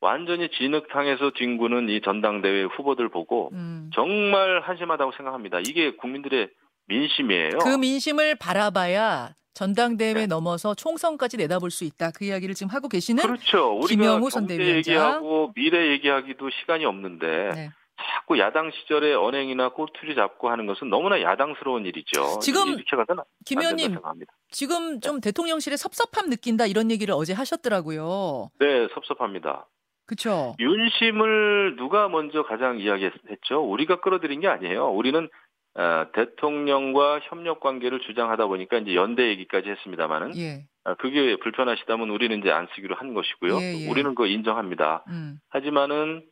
완전히 0.00 0.48
진흙탕에서 0.48 1.30
뒹구는 1.30 1.88
이 1.88 2.00
전당대회 2.00 2.64
후보들 2.64 3.10
보고 3.10 3.50
음. 3.52 3.90
정말 3.94 4.60
한심하다고 4.60 5.12
생각합니다. 5.12 5.60
이게 5.60 5.92
국민들의 5.96 6.48
민심이에요. 6.86 7.58
그 7.58 7.76
민심을 7.76 8.36
바라봐야 8.36 9.34
전당대회 9.54 10.14
네. 10.14 10.26
넘어서 10.26 10.74
총선까지 10.74 11.36
내다볼 11.36 11.70
수 11.70 11.84
있다. 11.84 12.10
그 12.10 12.24
이야기를 12.24 12.54
지금 12.54 12.74
하고 12.74 12.88
계시는 12.88 13.22
그렇죠. 13.22 13.72
우리가 13.78 14.02
김영우 14.02 14.30
선대위원장. 14.30 14.76
얘기하고 14.76 15.52
미래 15.54 15.90
얘기하기도 15.92 16.50
시간이 16.50 16.84
없는데 16.84 17.50
네. 17.54 17.70
자꾸 17.96 18.38
야당 18.40 18.72
시절에 18.72 19.14
언행이나 19.14 19.68
꼬투리 19.68 20.16
잡고 20.16 20.50
하는 20.50 20.66
것은 20.66 20.90
너무나 20.90 21.22
야당스러운 21.22 21.86
일이죠. 21.86 22.40
지금 22.40 22.68
이렇게 22.70 22.96
가서는 22.96 23.22
김 23.46 23.60
의원님 23.60 23.92
생각합니다. 23.92 24.32
지금 24.50 25.00
좀 25.00 25.20
대통령실에 25.20 25.76
섭섭함 25.76 26.28
느낀다 26.28 26.66
이런 26.66 26.90
얘기를 26.90 27.14
어제 27.14 27.32
하셨더라고요. 27.32 28.50
네, 28.58 28.88
섭섭합니다. 28.92 29.68
그렇죠. 30.06 30.54
윤심을 30.58 31.76
누가 31.76 32.08
먼저 32.08 32.42
가장 32.42 32.78
이야기했죠? 32.78 33.60
우리가 33.60 34.00
끌어들인 34.00 34.40
게 34.40 34.48
아니에요. 34.48 34.88
우리는 34.88 35.30
어, 35.76 36.06
대통령과 36.12 37.20
협력 37.24 37.60
관계를 37.60 38.00
주장하다 38.00 38.46
보니까 38.46 38.78
이제 38.78 38.94
연대 38.94 39.28
얘기까지 39.28 39.70
했습니다만은 39.70 40.36
예. 40.36 40.64
아, 40.84 40.94
그게 40.94 41.36
불편하시다면 41.36 42.10
우리는 42.10 42.38
이제 42.38 42.50
안 42.50 42.68
쓰기로 42.74 42.94
한 42.94 43.14
것이고요. 43.14 43.56
예, 43.60 43.84
예. 43.84 43.90
우리는 43.90 44.10
그거 44.10 44.26
인정합니다. 44.26 45.04
음. 45.08 45.38
하지만은 45.48 46.22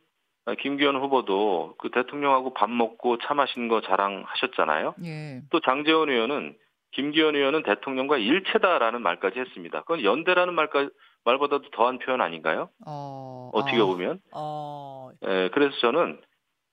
아, 0.45 0.55
김기현 0.55 0.95
후보도 0.95 1.75
그 1.77 1.89
대통령하고 1.91 2.53
밥 2.53 2.69
먹고 2.69 3.17
차 3.19 3.33
마시는 3.33 3.67
거 3.67 3.81
자랑하셨잖아요. 3.81 4.95
예. 5.05 5.41
또 5.49 5.59
장재원 5.59 6.09
의원은 6.09 6.55
김기현 6.91 7.35
의원은 7.35 7.63
대통령과 7.63 8.17
일체다라는 8.17 9.01
말까지 9.01 9.39
했습니다. 9.39 9.81
그건 9.81 10.03
연대라는 10.03 10.53
말까 10.53 10.89
말보다도 11.25 11.69
더한 11.71 11.99
표현 11.99 12.21
아닌가요? 12.21 12.69
어. 12.85 13.49
어떻게 13.53 13.77
아, 13.77 13.85
보면. 13.85 14.19
어. 14.33 15.09
에, 15.23 15.49
그래서 15.49 15.75
저는 15.79 16.19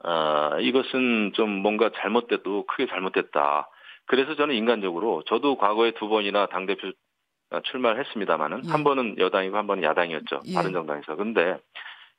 아, 0.03 0.57
이것은 0.61 1.33
좀 1.35 1.51
뭔가 1.51 1.91
잘못돼도 1.95 2.67
크게 2.67 2.87
잘못됐다. 2.87 3.69
그래서 4.07 4.35
저는 4.35 4.55
인간적으로 4.55 5.23
저도 5.27 5.57
과거에 5.57 5.93
두 5.93 6.09
번이나 6.09 6.47
당 6.47 6.67
대표 6.67 6.91
출마를 7.65 8.01
했습니다만은 8.05 8.63
예. 8.67 8.71
한 8.71 8.85
번은 8.85 9.19
여당이고 9.19 9.57
한 9.57 9.67
번은 9.67 9.83
야당이었죠. 9.83 10.43
예. 10.47 10.55
바른정당에서. 10.55 11.17
근데 11.17 11.59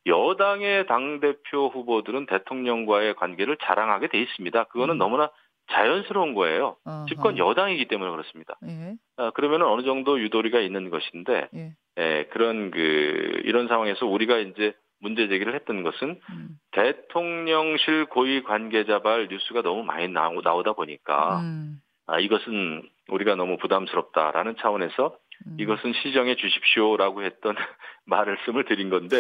여당의 0.05 0.87
당 0.87 1.19
대표 1.19 1.67
후보들은 1.67 2.25
대통령과의 2.25 3.15
관계를 3.15 3.57
자랑하게 3.57 4.07
돼 4.07 4.21
있습니다. 4.21 4.63
그거는 4.65 4.95
음. 4.95 4.97
너무나 4.97 5.29
자연스러운 5.71 6.33
거예요. 6.33 6.75
어허. 6.85 7.05
집권 7.07 7.37
여당이기 7.37 7.87
때문에 7.87 8.11
그렇습니다. 8.11 8.57
예. 8.67 8.95
아, 9.17 9.31
그러면 9.33 9.61
어느 9.63 9.83
정도 9.83 10.19
유도리가 10.19 10.59
있는 10.59 10.89
것인데 10.89 11.49
예. 11.53 11.71
에, 11.97 12.25
그런 12.25 12.71
그 12.71 13.41
이런 13.45 13.67
상황에서 13.67 14.05
우리가 14.05 14.37
이제 14.39 14.73
문제 15.01 15.27
제기를 15.27 15.53
했던 15.55 15.83
것은 15.83 16.19
음. 16.29 16.59
대통령실 16.71 18.05
고위 18.05 18.43
관계자발 18.43 19.27
뉴스가 19.29 19.61
너무 19.61 19.83
많이 19.83 20.07
나오, 20.07 20.41
나오다 20.41 20.73
보니까 20.73 21.39
음. 21.41 21.81
아, 22.07 22.19
이것은 22.19 22.87
우리가 23.09 23.35
너무 23.35 23.57
부담스럽다라는 23.57 24.55
차원에서 24.59 25.17
음. 25.47 25.57
이것은 25.59 25.93
시정해 25.93 26.35
주십시오라고 26.35 27.23
했던 27.23 27.55
말씀을 28.05 28.65
드린 28.65 28.89
건데 28.89 29.17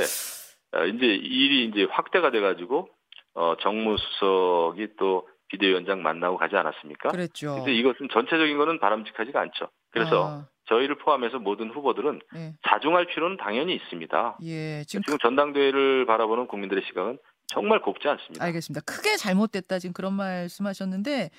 아, 0.71 0.85
이제 0.85 1.05
일이 1.05 1.65
이제 1.65 1.83
확대가 1.89 2.31
돼가지고 2.31 2.87
어, 3.33 3.55
정무수석이 3.61 4.95
또 4.97 5.27
비대위원장 5.51 6.01
만나고 6.01 6.37
가지 6.37 6.55
않았습니까? 6.55 7.09
그랬죠. 7.09 7.55
근데 7.55 7.73
이것은 7.73 8.07
전체적인 8.11 8.57
거는 8.57 8.79
바람직하지가 8.79 9.39
않죠. 9.39 9.69
그래서 9.91 10.27
아, 10.27 10.47
저희를 10.65 10.97
포함해서 10.97 11.39
모든 11.39 11.69
후보들은 11.69 12.21
예. 12.35 12.53
자중할 12.67 13.07
필요는 13.07 13.37
당연히 13.37 13.75
있습니다. 13.75 14.37
예. 14.43 14.83
지금 14.85 15.03
지금 15.03 15.19
전당대회를 15.19 16.05
바라보는 16.05 16.47
국민들의 16.47 16.83
시각은 16.87 17.19
정말 17.47 17.81
곱지 17.81 18.07
않습니다. 18.07 18.43
알겠습니다. 18.45 18.81
크게 18.85 19.17
잘못됐다 19.17 19.79
지금 19.79 19.93
그런 19.93 20.13
말씀하셨는데 20.13 21.29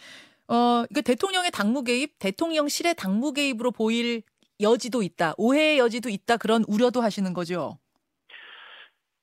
어 0.48 0.84
이거 0.90 1.00
대통령의 1.00 1.50
당무 1.50 1.82
개입, 1.82 2.18
대통령실의 2.18 2.94
당무 2.96 3.32
개입으로 3.32 3.70
보일 3.70 4.22
여지도 4.60 5.02
있다, 5.02 5.32
오해의 5.38 5.78
여지도 5.78 6.10
있다 6.10 6.36
그런 6.36 6.64
우려도 6.68 7.00
하시는 7.00 7.32
거죠. 7.32 7.78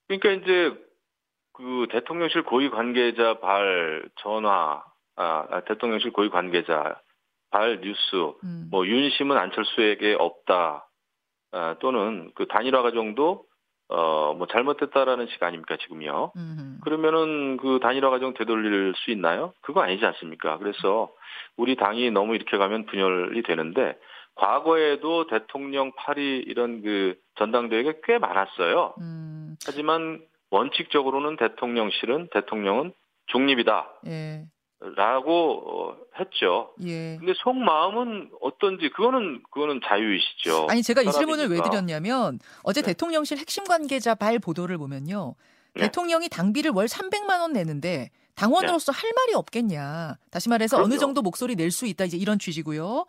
그러니까 0.07 0.31
이제 0.31 0.73
그 1.59 1.87
대통령실 1.91 2.43
고위 2.43 2.69
관계자 2.69 3.37
발 3.41 4.07
전화, 4.21 4.81
아, 5.17 5.45
아, 5.49 5.59
대통령실 5.67 6.13
고위 6.13 6.29
관계자 6.29 6.97
발 7.51 7.81
뉴스, 7.81 7.99
음. 8.45 8.69
뭐 8.71 8.87
윤심은 8.87 9.37
안철수에게 9.37 10.15
없다, 10.17 10.87
아, 11.51 11.75
또는 11.79 12.31
그 12.35 12.47
단일화 12.47 12.81
과정도 12.81 13.43
어, 13.89 14.35
뭐 14.37 14.47
잘못됐다라는 14.47 15.27
식 15.27 15.43
아닙니까 15.43 15.75
지금요? 15.81 16.31
음. 16.37 16.79
그러면은 16.83 17.57
그 17.57 17.79
단일화 17.81 18.09
과정 18.09 18.33
되돌릴 18.35 18.93
수 18.95 19.11
있나요? 19.11 19.51
그거 19.61 19.81
아니지 19.81 20.05
않습니까? 20.05 20.59
그래서 20.59 21.11
우리 21.57 21.75
당이 21.75 22.11
너무 22.11 22.35
이렇게 22.35 22.57
가면 22.57 22.85
분열이 22.85 23.41
되는데 23.43 23.97
과거에도 24.35 25.27
대통령 25.27 25.91
파리 25.97 26.37
이런 26.37 26.83
그 26.83 27.15
전당대회가 27.35 27.93
꽤 28.03 28.17
많았어요. 28.17 28.93
음. 29.01 29.55
하지만 29.65 30.21
원칙적으로는 30.51 31.37
대통령실은 31.37 32.29
대통령은 32.33 32.93
중립이다. 33.31 33.87
예. 34.07 34.45
라고 34.95 35.61
어, 35.65 35.97
했죠. 36.19 36.73
예. 36.85 37.17
근데 37.19 37.33
속마음은 37.43 38.31
어떤지 38.41 38.89
그거는 38.89 39.43
그거는 39.51 39.81
자유이시죠. 39.85 40.67
아니 40.69 40.81
제가 40.81 41.01
이 41.01 41.11
질문을 41.11 41.49
왜. 41.49 41.61
드렸냐면 41.61 42.39
어제 42.63 42.81
네. 42.81 42.87
대통령실 42.93 43.37
핵심 43.37 43.65
관계자 43.65 44.15
발 44.15 44.39
보도를 44.39 44.77
보면요. 44.77 45.35
네. 45.75 45.81
대통령이 45.81 46.29
당비를 46.29 46.71
월 46.71 46.85
300만 46.85 47.41
원 47.41 47.51
내는데 47.53 48.09
당원으로서 48.35 48.93
할 48.93 49.11
말이 49.13 49.33
없겠냐. 49.33 50.17
다시 50.31 50.47
말해서 50.47 50.77
어느 50.77 50.85
그럼요. 50.85 50.99
정도 50.99 51.21
목소리 51.21 51.55
낼 51.55 51.71
수 51.71 51.85
있다. 51.85 52.05
이제 52.05 52.15
이런 52.15 52.39
취지고요. 52.39 53.05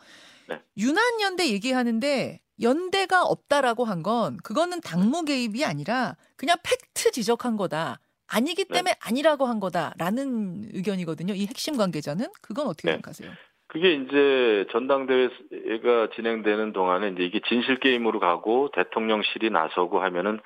네. 0.48 0.60
유난연대 0.76 1.50
얘기하는데 1.50 2.40
연대가 2.62 3.22
없다라고 3.24 3.84
한 3.84 4.02
건 4.02 4.38
그거는 4.38 4.80
당무 4.80 5.24
개입이 5.24 5.64
아니라 5.64 6.16
그냥 6.36 6.56
팩트 6.62 7.10
지적한 7.12 7.56
거다. 7.56 7.98
아니기 8.26 8.64
네. 8.64 8.74
때문에 8.74 8.94
아니라고 9.04 9.46
한 9.46 9.60
거다라는 9.60 10.70
의견이거든요. 10.72 11.34
이 11.34 11.46
핵심 11.46 11.76
관계자는 11.76 12.26
그건 12.40 12.66
어떻게 12.66 12.88
네. 12.88 12.92
생각하세요? 12.92 13.30
그게 13.66 13.92
이제 13.94 14.66
전당대회가 14.72 16.08
진행되는 16.14 16.72
동안에 16.72 17.08
이제 17.10 17.24
이게 17.24 17.40
진실 17.48 17.78
게임으로 17.78 18.20
가고 18.20 18.70
대통령실이 18.72 19.50
나서고 19.50 20.00
하면은 20.00 20.40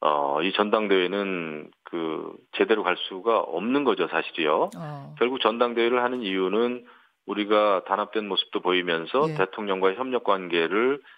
어, 0.00 0.40
이 0.42 0.52
전당대회는 0.52 1.70
그 1.84 2.32
제대로 2.56 2.84
갈 2.84 2.96
수가 3.08 3.40
없는 3.40 3.84
거죠, 3.84 4.06
사실이요. 4.08 4.70
어. 4.76 5.14
결국 5.18 5.40
전당대회를 5.40 6.02
하는 6.02 6.22
이유는 6.22 6.84
우리가 7.26 7.82
단합된 7.86 8.26
모습도 8.28 8.60
보이면서 8.60 9.28
예. 9.30 9.34
대통령과의 9.34 9.96
협력 9.96 10.24
관계를 10.24 11.00
아, 11.00 11.17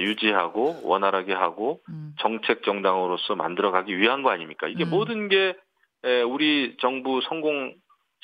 유지하고 0.00 0.80
원활하게 0.82 1.34
하고 1.34 1.80
음. 1.88 2.14
정책 2.18 2.62
정당으로서 2.62 3.34
만들어가기 3.36 3.98
위한 3.98 4.22
거 4.22 4.30
아닙니까? 4.30 4.66
이게 4.68 4.84
음. 4.84 4.90
모든 4.90 5.28
게 5.28 5.56
에, 6.04 6.22
우리 6.22 6.76
정부 6.80 7.20
성공 7.28 7.74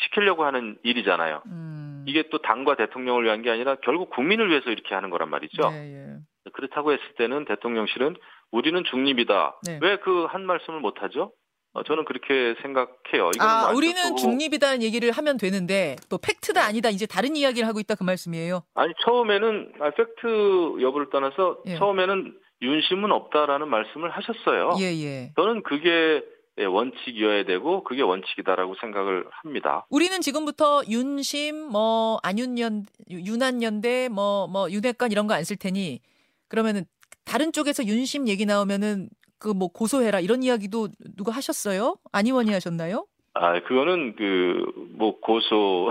시키려고 0.02 0.45
하는 0.45 0.79
일이잖아요. 0.83 1.43
음. 1.47 2.05
이게 2.07 2.25
또 2.31 2.38
당과 2.38 2.76
대통령을 2.76 3.25
위한 3.25 3.43
게 3.43 3.50
아니라 3.50 3.76
결국 3.83 4.11
국민을 4.11 4.49
위해서 4.49 4.71
이렇게 4.71 4.95
하는 4.95 5.11
거란 5.11 5.29
말이죠. 5.29 5.62
예, 5.73 5.76
예. 5.76 6.50
그렇다고 6.52 6.93
했을 6.93 7.05
때는 7.17 7.45
대통령실은 7.45 8.17
우리는 8.50 8.83
중립이다. 8.85 9.61
네. 9.67 9.79
왜그 9.83 10.25
한 10.25 10.47
말씀을 10.47 10.81
못 10.81 11.02
하죠? 11.02 11.33
어, 11.72 11.82
저는 11.84 12.04
그렇게 12.04 12.54
생각해요. 12.62 13.30
아, 13.38 13.66
뭐 13.68 13.76
우리는 13.76 14.16
중립이다는 14.16 14.82
얘기를 14.82 15.12
하면 15.12 15.36
되는데 15.36 15.96
또 16.08 16.18
팩트다 16.18 16.64
아니다 16.64 16.90
이제 16.90 17.06
다른 17.06 17.36
이야기를 17.36 17.68
하고 17.68 17.78
있다 17.78 17.94
그 17.94 18.02
말씀이에요. 18.02 18.62
아니 18.74 18.92
처음에는 19.04 19.72
아, 19.80 19.90
팩트 19.90 20.82
여부를 20.82 21.10
떠나서 21.10 21.58
예. 21.66 21.76
처음에는 21.76 22.34
윤심은 22.62 23.12
없다라는 23.12 23.68
말씀을 23.68 24.10
하셨어요. 24.10 24.76
예, 24.80 24.86
예. 25.02 25.32
저는 25.36 25.62
그게 25.62 26.22
예, 26.58 26.64
원칙이어야 26.64 27.44
되고 27.44 27.84
그게 27.84 28.02
원칙이다라고 28.02 28.74
생각을 28.80 29.24
합니다. 29.30 29.86
우리는 29.88 30.20
지금부터 30.20 30.82
윤심 30.88 31.56
뭐 31.70 32.18
안윤연 32.24 32.84
윤한연대 33.10 34.08
뭐뭐 34.08 34.70
윤핵관 34.72 35.12
이런 35.12 35.26
거 35.28 35.34
안 35.34 35.44
쓸 35.44 35.56
테니 35.56 36.00
그러면은 36.48 36.84
다른 37.24 37.52
쪽에서 37.52 37.84
윤심 37.84 38.26
얘기 38.26 38.44
나오면은 38.44 39.08
그 39.40 39.49
뭐 39.54 39.68
고소해라 39.68 40.20
이런 40.20 40.42
이야기도 40.42 40.88
누가 41.16 41.32
하셨어요? 41.32 41.97
안 42.12 42.26
의원이 42.26 42.52
하셨나요? 42.52 43.06
아 43.35 43.61
그거는 43.62 44.14
그 44.16 44.64
뭐 44.99 45.18
고소 45.20 45.88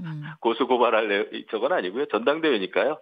음. 0.00 0.22
고소 0.40 0.66
고발할 0.66 1.08
내- 1.08 1.44
저건 1.50 1.72
아니고요. 1.72 2.06
전당대회니까요. 2.06 2.98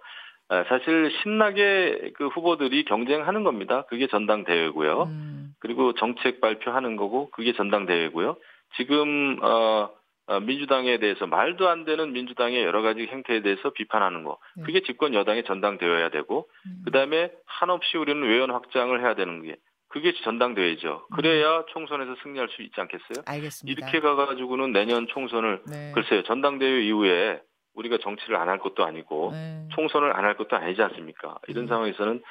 아, 0.48 0.64
사실 0.68 1.10
신나게 1.22 2.12
그 2.16 2.26
후보들이 2.28 2.84
경쟁하는 2.84 3.42
겁니다. 3.44 3.84
그게 3.88 4.06
전당대회고요. 4.08 5.02
음. 5.04 5.54
그리고 5.60 5.94
정책 5.94 6.40
발표하는 6.40 6.96
거고 6.96 7.30
그게 7.30 7.52
전당대회고요. 7.54 8.36
지금 8.76 9.38
어, 9.42 9.88
어, 10.26 10.40
민주당에 10.40 10.98
대해서 10.98 11.26
말도 11.26 11.68
안 11.68 11.84
되는 11.86 12.12
민주당의 12.12 12.62
여러 12.64 12.82
가지 12.82 13.06
행태에 13.06 13.40
대해서 13.42 13.70
비판하는 13.70 14.24
거 14.24 14.38
네. 14.56 14.64
그게 14.64 14.82
집권 14.82 15.14
여당의 15.14 15.44
전당대회여야 15.44 16.10
되고 16.10 16.48
음. 16.66 16.82
그다음에 16.84 17.30
한없이 17.46 17.96
우리는 17.96 18.20
외연 18.28 18.50
확장을 18.50 18.98
해야 19.00 19.14
되는 19.14 19.42
게 19.42 19.56
그게 19.90 20.12
전당대회죠. 20.22 21.08
그래야 21.14 21.64
총선에서 21.72 22.14
승리할 22.22 22.48
수 22.50 22.62
있지 22.62 22.80
않겠어요? 22.80 23.24
알겠습니다. 23.26 23.78
이렇게 23.86 24.00
가가지고는 24.00 24.72
내년 24.72 25.06
총선을 25.08 25.62
네. 25.68 25.92
글쎄요 25.94 26.22
전당대회 26.22 26.82
이후에 26.84 27.40
우리가 27.74 27.98
정치를 27.98 28.36
안 28.36 28.48
할 28.48 28.58
것도 28.58 28.84
아니고 28.84 29.30
네. 29.32 29.66
총선을 29.74 30.16
안 30.16 30.24
할 30.24 30.36
것도 30.36 30.56
아니지 30.56 30.80
않습니까? 30.82 31.36
이런 31.48 31.64
음. 31.64 31.68
상황에서는 31.68 32.22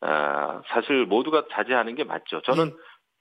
아, 0.00 0.62
사실 0.68 1.04
모두가 1.06 1.44
자제하는 1.52 1.94
게 1.94 2.04
맞죠. 2.04 2.40
저는 2.42 2.66
예. 2.68 2.72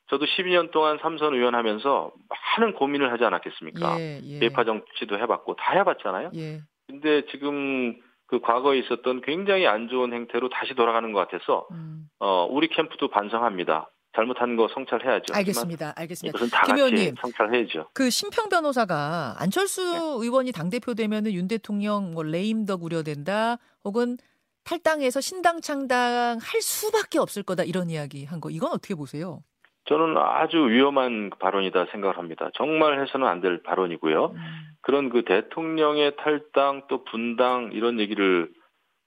저도 0.10 0.26
12년 0.26 0.72
동안 0.72 0.98
삼선 1.02 1.34
의원 1.36 1.54
하면서 1.56 2.12
많은 2.58 2.74
고민을 2.74 3.12
하지 3.12 3.24
않았겠습니까? 3.24 4.00
예, 4.00 4.20
예. 4.24 4.40
대파 4.40 4.64
정치도 4.64 5.18
해봤고 5.20 5.56
다 5.58 5.74
해봤잖아요. 5.74 6.32
예. 6.36 6.60
근데 6.88 7.24
지금 7.28 7.96
그 8.32 8.40
과거에 8.40 8.80
있었던 8.80 9.22
굉장히 9.22 9.68
안 9.68 9.90
좋은 9.90 10.14
행태로 10.14 10.48
다시 10.50 10.74
돌아가는 10.74 11.12
것 11.12 11.20
같아서 11.20 11.68
음. 11.72 12.08
어, 12.18 12.48
우리 12.50 12.70
캠프도 12.70 13.10
반성합니다. 13.10 13.92
잘못한 14.16 14.56
거 14.56 14.68
성찰해야죠. 14.74 15.34
알겠습니다. 15.34 15.94
알겠습니다. 15.98 16.38
이것은 16.38 16.50
다 16.50 16.66
김 16.66 16.76
의원님. 16.78 17.16
성찰해야죠. 17.22 17.90
그 17.94 18.10
심평 18.10 18.48
변호사가 18.50 19.36
안철수 19.38 19.82
네. 19.84 20.00
의원이 20.26 20.54
당 20.54 20.70
대표 20.70 20.94
되면은 20.94 21.34
윤 21.34 21.48
대통령 21.50 22.14
뭐 22.14 22.24
레임덕 22.24 22.84
우려된다 22.84 23.58
혹은 23.84 24.18
탈당해서 24.64 25.20
신당 25.22 25.60
창당할 25.60 26.40
수밖에 26.62 27.20
없을 27.20 27.44
거다 27.44 27.64
이런 27.64 27.90
이야기 27.90 28.26
한 28.26 28.40
거 28.40 28.50
이건 28.50 28.72
어떻게 28.72 28.96
보세요? 28.96 29.44
저는 29.86 30.16
아주 30.18 30.58
위험한 30.70 31.32
발언이다 31.40 31.88
생각을 31.92 32.18
합니다. 32.18 32.50
정말 32.56 33.02
해서는 33.02 33.28
안 33.28 33.42
될 33.42 33.62
발언이고요. 33.64 34.26
음, 34.28 34.38
그런 34.82 35.10
그 35.10 35.24
대통령의 35.26 36.16
탈당 36.18 36.84
또 36.88 37.04
분당 37.06 37.72
이런 37.74 38.00
얘기를 38.00 38.52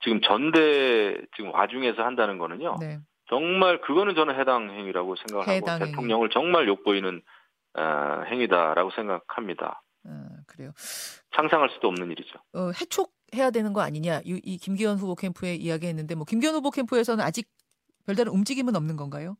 지금 0.02 0.20
전대 0.20 1.16
지금 1.36 1.52
와중에서 1.54 2.02
한다는 2.04 2.38
거는요. 2.38 2.76
네. 2.80 2.98
정말 3.28 3.80
그거는 3.80 4.14
저는 4.14 4.38
해당 4.38 4.70
행위라고 4.70 5.14
생각하고 5.16 5.50
해당 5.50 5.80
행위. 5.80 5.90
대통령을 5.92 6.28
정말 6.30 6.68
욕보이는 6.68 7.22
어, 7.78 8.22
행위다라고 8.26 8.90
생각합니다. 8.90 9.82
어, 10.06 10.10
그래요. 10.46 10.72
상상할 11.34 11.70
수도 11.70 11.88
없는 11.88 12.10
일이죠. 12.10 12.38
어, 12.52 12.70
해촉해야 12.78 13.50
되는 13.50 13.72
거 13.72 13.80
아니냐? 13.80 14.20
이, 14.24 14.40
이 14.44 14.58
김기현 14.58 14.98
후보 14.98 15.14
캠프에 15.14 15.54
이야기했는데 15.54 16.14
뭐 16.16 16.24
김기현 16.26 16.54
후보 16.54 16.70
캠프에서는 16.70 17.24
아직 17.24 17.48
별다른 18.06 18.32
움직임은 18.32 18.76
없는 18.76 18.96
건가요? 18.96 19.36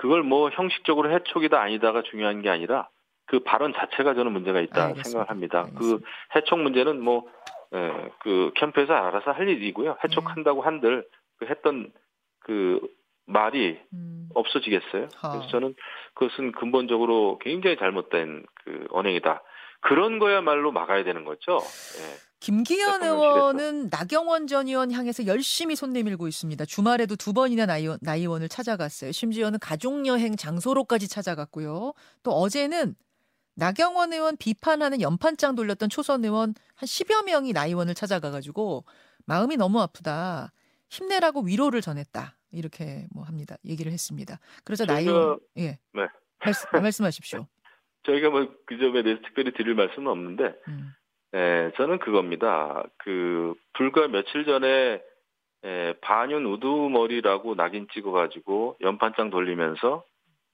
그걸 0.00 0.22
뭐 0.22 0.48
형식적으로 0.48 1.12
해촉이다 1.12 1.60
아니다가 1.60 2.00
중요한 2.00 2.40
게 2.40 2.48
아니라 2.48 2.88
그 3.26 3.40
발언 3.40 3.74
자체가 3.74 4.14
저는 4.14 4.32
문제가 4.32 4.58
있다 4.62 4.86
알겠습니다. 4.86 5.02
생각을 5.10 5.28
합니다. 5.30 5.58
알겠습니다. 5.58 5.98
그 5.98 6.38
해촉 6.38 6.58
문제는 6.58 7.02
뭐 7.02 7.28
예, 7.74 8.10
그 8.20 8.50
캠프에서 8.56 8.94
알아서 8.94 9.32
할 9.32 9.46
일이고요. 9.46 9.98
해촉한다고 10.02 10.62
한들 10.62 11.06
그 11.38 11.44
했던 11.44 11.92
그 12.38 12.80
말이 13.26 13.78
음, 13.92 14.30
없어지겠어요. 14.34 15.08
하. 15.16 15.32
그래서 15.32 15.48
저는 15.48 15.74
그것은 16.14 16.52
근본적으로 16.52 17.38
굉장히 17.42 17.76
잘못된 17.76 18.46
그 18.64 18.86
언행이다. 18.88 19.42
그런 19.80 20.18
거야말로 20.18 20.72
막아야 20.72 21.04
되는 21.04 21.24
거죠. 21.24 21.58
예. 22.00 22.16
김기현. 22.40 23.02
의원은 23.02 23.88
나경원 23.90 24.46
전 24.46 24.66
의원 24.66 24.90
향해서 24.92 25.26
열심히 25.26 25.76
손 25.76 25.92
내밀고 25.92 26.26
있습니다. 26.26 26.64
주말에도 26.64 27.16
두 27.16 27.32
번이나 27.34 27.66
나이, 27.66 27.86
나의원을 28.00 28.48
찾아갔어요. 28.48 29.12
심지어는 29.12 29.58
가족여행 29.58 30.36
장소로까지 30.36 31.06
찾아갔고요. 31.08 31.92
또 32.22 32.32
어제는 32.32 32.94
나경원 33.56 34.14
의원 34.14 34.36
비판하는 34.38 35.02
연판장 35.02 35.54
돌렸던 35.54 35.90
초선 35.90 36.24
의원 36.24 36.54
한 36.76 36.86
10여 36.86 37.24
명이 37.24 37.52
나 37.52 37.66
의원을 37.66 37.94
찾아가가지고 37.94 38.84
마음이 39.26 39.56
너무 39.58 39.80
아프다. 39.82 40.52
힘내라고 40.88 41.42
위로를 41.42 41.82
전했다. 41.82 42.36
이렇게 42.52 43.06
뭐 43.12 43.24
합니다. 43.24 43.56
얘기를 43.66 43.92
했습니다. 43.92 44.40
저희가- 44.64 44.86
나의원 44.86 45.38
예 45.58 45.78
네. 45.92 46.06
말씀, 46.42 46.68
말씀하십시오. 46.72 47.46
저희가 48.04 48.30
뭐 48.30 48.46
그 48.66 48.78
점에 48.78 49.02
대해서 49.02 49.20
특별히 49.22 49.52
드릴 49.52 49.74
말씀은 49.74 50.06
없는데 50.10 50.54
음, 50.68 50.92
예, 51.34 51.72
저는 51.76 51.98
그겁니다. 51.98 52.82
그 52.98 53.54
불과 53.74 54.08
며칠 54.08 54.44
전에 54.44 55.02
예, 55.64 55.94
반윤 56.00 56.46
우두머리라고 56.46 57.54
낙인 57.54 57.86
찍어가지고 57.92 58.76
연판장 58.80 59.30
돌리면서 59.30 60.04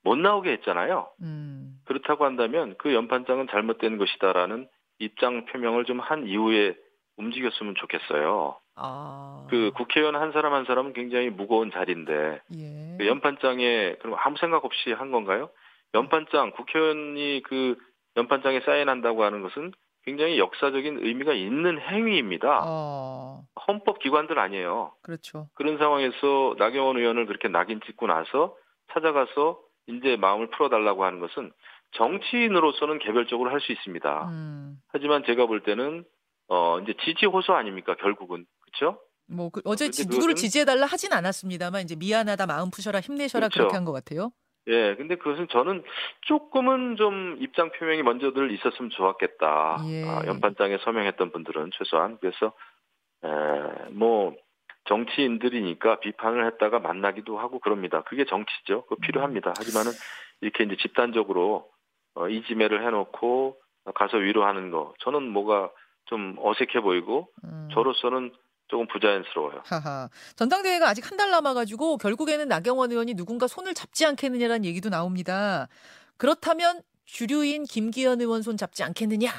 못 0.03 0.17
나오게 0.17 0.51
했잖아요. 0.53 1.09
음, 1.23 1.79
그렇다고 1.85 2.25
한다면 2.25 2.75
그 2.79 2.93
연판장은 2.95 3.49
잘못된 3.49 3.99
것이다라는 3.99 4.69
입장 4.99 5.45
표명을 5.47 5.85
좀 5.85 6.01
한 6.01 6.27
이후에 6.27 6.75
움직였으면 7.17 7.75
좋겠어요. 7.77 8.59
아, 8.77 9.47
그 9.49 9.71
국회의원 9.75 10.17
한 10.17 10.33
사람 10.33 10.53
한 10.53 10.65
사람은 10.67 10.93
굉장히 10.93 11.31
무거운 11.31 11.71
자리인데 11.71 12.41
예, 12.57 12.97
그 12.99 13.07
연판장에 13.07 13.97
그럼 14.01 14.17
아무 14.19 14.37
생각 14.39 14.65
없이 14.65 14.93
한 14.93 15.11
건가요? 15.13 15.49
연판장 15.97 16.53
국회의원이 16.53 17.43
그 17.45 17.77
연판장에 18.17 18.61
사인한다고 18.61 19.25
하는 19.25 19.43
것은 19.43 19.73
굉장히 20.05 20.39
역사적인 20.39 21.01
의미가 21.05 21.33
있는 21.33 21.81
행위입니다. 21.81 22.63
어, 22.65 23.43
헌법 23.67 23.99
기관들 23.99 24.39
아니에요. 24.39 24.93
그렇죠. 25.03 25.49
그런 25.55 25.79
상황에서 25.79 26.55
나경원 26.59 26.97
의원을 26.99 27.27
그렇게 27.27 27.49
낙인 27.49 27.81
찍고 27.85 28.07
나서 28.07 28.55
찾아가서 28.93 29.61
이제 29.89 30.17
마음을 30.17 30.51
풀어달라고 30.51 31.05
하는 31.05 31.19
것은 31.21 31.53
정치인으로서는 31.93 32.99
개별적으로 33.01 33.51
할 33.51 33.61
수 33.61 33.73
있습니다. 33.73 34.29
음, 34.29 34.77
하지만 34.89 35.25
제가 35.25 35.47
볼 35.47 35.63
때는 35.63 36.05
어 36.49 36.79
이제 36.81 36.95
지지 37.05 37.27
호소 37.27 37.55
아닙니까 37.55 37.97
결국은 37.97 38.47
그렇죠? 38.61 39.01
뭐 39.29 39.51
그, 39.51 39.61
어제 39.65 39.91
지, 39.91 40.07
누구를 40.09 40.35
지지해달라 40.37 40.87
하진 40.87 41.13
않았습니다만 41.13 41.83
이제 41.83 41.97
미안하다 41.97 42.47
마음 42.47 42.71
푸셔라 42.71 43.01
힘내셔라 43.01 43.49
그렇죠. 43.49 43.59
그렇게 43.59 43.75
한 43.75 43.85
것 43.85 43.93
같아요. 43.93 44.31
예, 44.69 44.95
근데 44.97 45.17
그것은 45.17 45.49
저는 45.49 45.85
조금은 46.23 46.97
좀 46.97 47.37
입장 47.41 47.71
표명이 47.71 48.03
먼저들 48.03 48.51
있었으면 48.51 48.91
좋았겠다. 48.91 49.79
예. 49.87 50.05
아, 50.05 50.23
연판장에 50.27 50.79
서명했던 50.79 51.31
분들은 51.31 51.71
최소한 51.75 52.19
그래서 52.21 52.53
에, 53.25 53.91
뭐 53.91 54.35
정치인들이니까 54.87 56.01
비판을 56.01 56.47
했다가 56.47 56.81
만나기도 56.81 57.39
하고 57.39 57.59
그럽니다. 57.59 58.03
그게 58.03 58.25
정치죠. 58.25 58.87
그 58.87 58.97
필요합니다. 58.97 59.55
하지만은 59.57 59.93
이렇게 60.41 60.65
이제 60.65 60.77
집단적으로 60.77 61.69
어, 62.15 62.29
이지매를 62.29 62.85
해놓고 62.87 63.57
가서 63.95 64.17
위로하는 64.17 64.71
거 64.71 64.95
저는 65.01 65.29
뭐가 65.29 65.71
좀 66.07 66.37
어색해 66.39 66.81
보이고 66.81 67.29
음. 67.45 67.69
저로서는 67.73 68.33
조금 68.69 68.87
부자연스러워요. 68.89 69.63
하하. 69.65 70.09
전당대회가 70.37 70.89
아직 70.89 71.11
한 71.11 71.17
달 71.17 71.31
남아가지고 71.31 71.97
결국에는 71.99 72.47
나경원 72.49 72.91
의원이 72.91 73.15
누군가 73.15 73.47
손을 73.47 73.73
잡지 73.75 74.05
않겠느냐라는 74.05 74.65
얘기도 74.67 74.91
나옵니다. 74.91 75.67
그렇다면 76.19 76.83
주류인 77.07 77.65
김기현 77.65 78.21
의원 78.21 78.43
손 78.43 78.57
잡지 78.59 78.83
않겠느냐? 78.85 79.31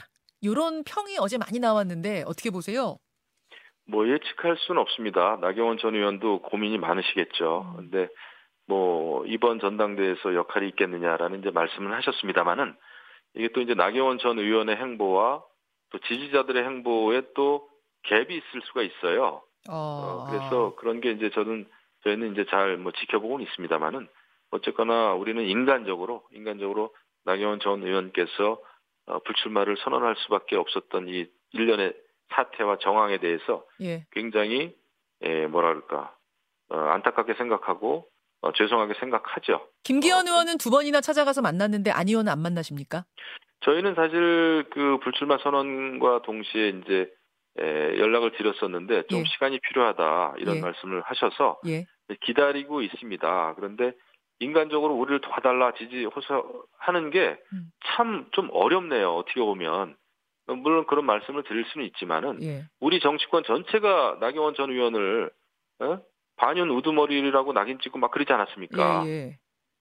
이런 0.42 0.84
평이 0.84 1.18
어제 1.20 1.38
많이 1.38 1.60
나왔는데 1.60 2.24
어떻게 2.26 2.50
보세요? 2.50 2.98
뭐 3.86 4.08
예측할 4.08 4.58
수는 4.58 4.82
없습니다. 4.82 5.38
나경원 5.42 5.78
전 5.78 5.94
의원도 5.96 6.42
고민이 6.42 6.78
많으시겠죠. 6.80 7.74
음. 7.78 7.90
근데 7.92 8.10
뭐 8.68 9.24
이번 9.28 9.60
전당대회에서 9.60 10.34
역할이 10.34 10.68
있겠느냐라는 10.70 11.40
이제 11.40 11.52
말씀을 11.52 11.94
하셨습니다만은 11.98 12.76
이게 13.36 13.50
또 13.54 13.62
이제 13.62 13.74
나경원 13.76 14.18
전 14.20 14.40
의원의 14.40 14.76
행보와 14.78 15.44
또 15.92 16.00
지지자들의 16.00 16.63
행보에 16.63 17.22
또 17.36 17.68
갭이 18.10 18.32
있을 18.32 18.62
수가 18.65 18.82
있어요. 18.84 19.41
어, 19.70 19.74
어, 19.74 20.28
그래서 20.30 20.76
그런 20.76 21.02
게 21.02 21.12
이제 21.12 21.30
저는 21.32 21.67
저희는 22.04 22.32
이제 22.34 22.46
잘 22.50 22.78
뭐 22.78 22.91
지켜보고는 22.93 23.46
있습니다만은 23.48 24.08
어쨌거나 24.52 25.13
우리는 25.13 25.43
인간적으로 25.43 26.24
인간적으로 26.32 26.93
나경원 27.26 27.60
전 27.60 27.84
의원께서 27.84 28.60
어, 29.08 29.20
불출마를 29.20 29.78
선언할 29.84 30.15
수밖에 30.20 30.56
없었던 30.56 31.08
이 31.10 31.28
일련의 31.52 31.93
사태와 32.34 32.78
정황에 32.80 33.20
대해서 33.20 33.65
예. 33.82 34.06
굉장히 34.12 34.76
예, 35.24 35.48
뭐랄까 35.48 36.13
어, 36.70 36.78
안타깝게 36.78 37.34
생각하고 37.36 38.08
어, 38.41 38.52
죄송하게 38.54 38.93
생각하죠. 39.00 39.67
김기현 39.84 40.28
의원은 40.28 40.58
두 40.60 40.70
번이나 40.70 41.02
찾아가서 41.02 41.41
만났는데 41.41 41.91
안 41.91 42.08
의원은 42.08 42.32
안 42.32 42.39
만나십니까? 42.39 43.06
저희는 43.62 43.96
사실 43.96 44.65
그 44.72 45.00
불출마 45.04 45.38
선언과 45.39 46.22
동시에 46.22 46.70
이제 46.70 47.12
에, 47.60 47.98
연락을 47.98 48.32
드렸었는데 48.34 49.04
좀 49.08 49.20
예. 49.20 49.24
시간이 49.26 49.60
필요하다 49.60 50.36
이런 50.38 50.58
예. 50.58 50.62
말씀을 50.62 51.02
하셔서 51.02 51.60
예. 51.67 51.86
기다리고 52.22 52.82
있습니다. 52.82 53.54
그런데 53.56 53.93
인간적으로 54.39 54.93
우리를 54.93 55.22
도와달라 55.22 55.74
지지 55.74 56.06
호소하는 56.06 57.10
게 57.10 57.38
음. 57.54 57.72
참좀 57.86 58.50
어렵네요. 58.52 59.15
어떻게 59.15 59.39
보면 59.41 59.96
어, 60.48 60.56
물론 60.56 60.86
그런 60.86 61.06
말씀을 61.06 61.43
드릴 61.43 61.65
수는 61.65 61.86
있지만은 61.88 62.41
예. 62.43 62.65
우리 62.80 63.00
정치권 63.00 63.43
전체가 63.43 64.17
나경원 64.20 64.54
전 64.56 64.72
의원을 64.72 65.32
어? 65.80 66.00
반윤 66.38 66.70
우두머리라고 66.70 67.54
낙인 67.54 67.80
찍고 67.80 67.98
막 67.98 68.12
그러지 68.12 68.32
않았습니까? 68.32 69.04
예, 69.08 69.10
예. 69.10 69.38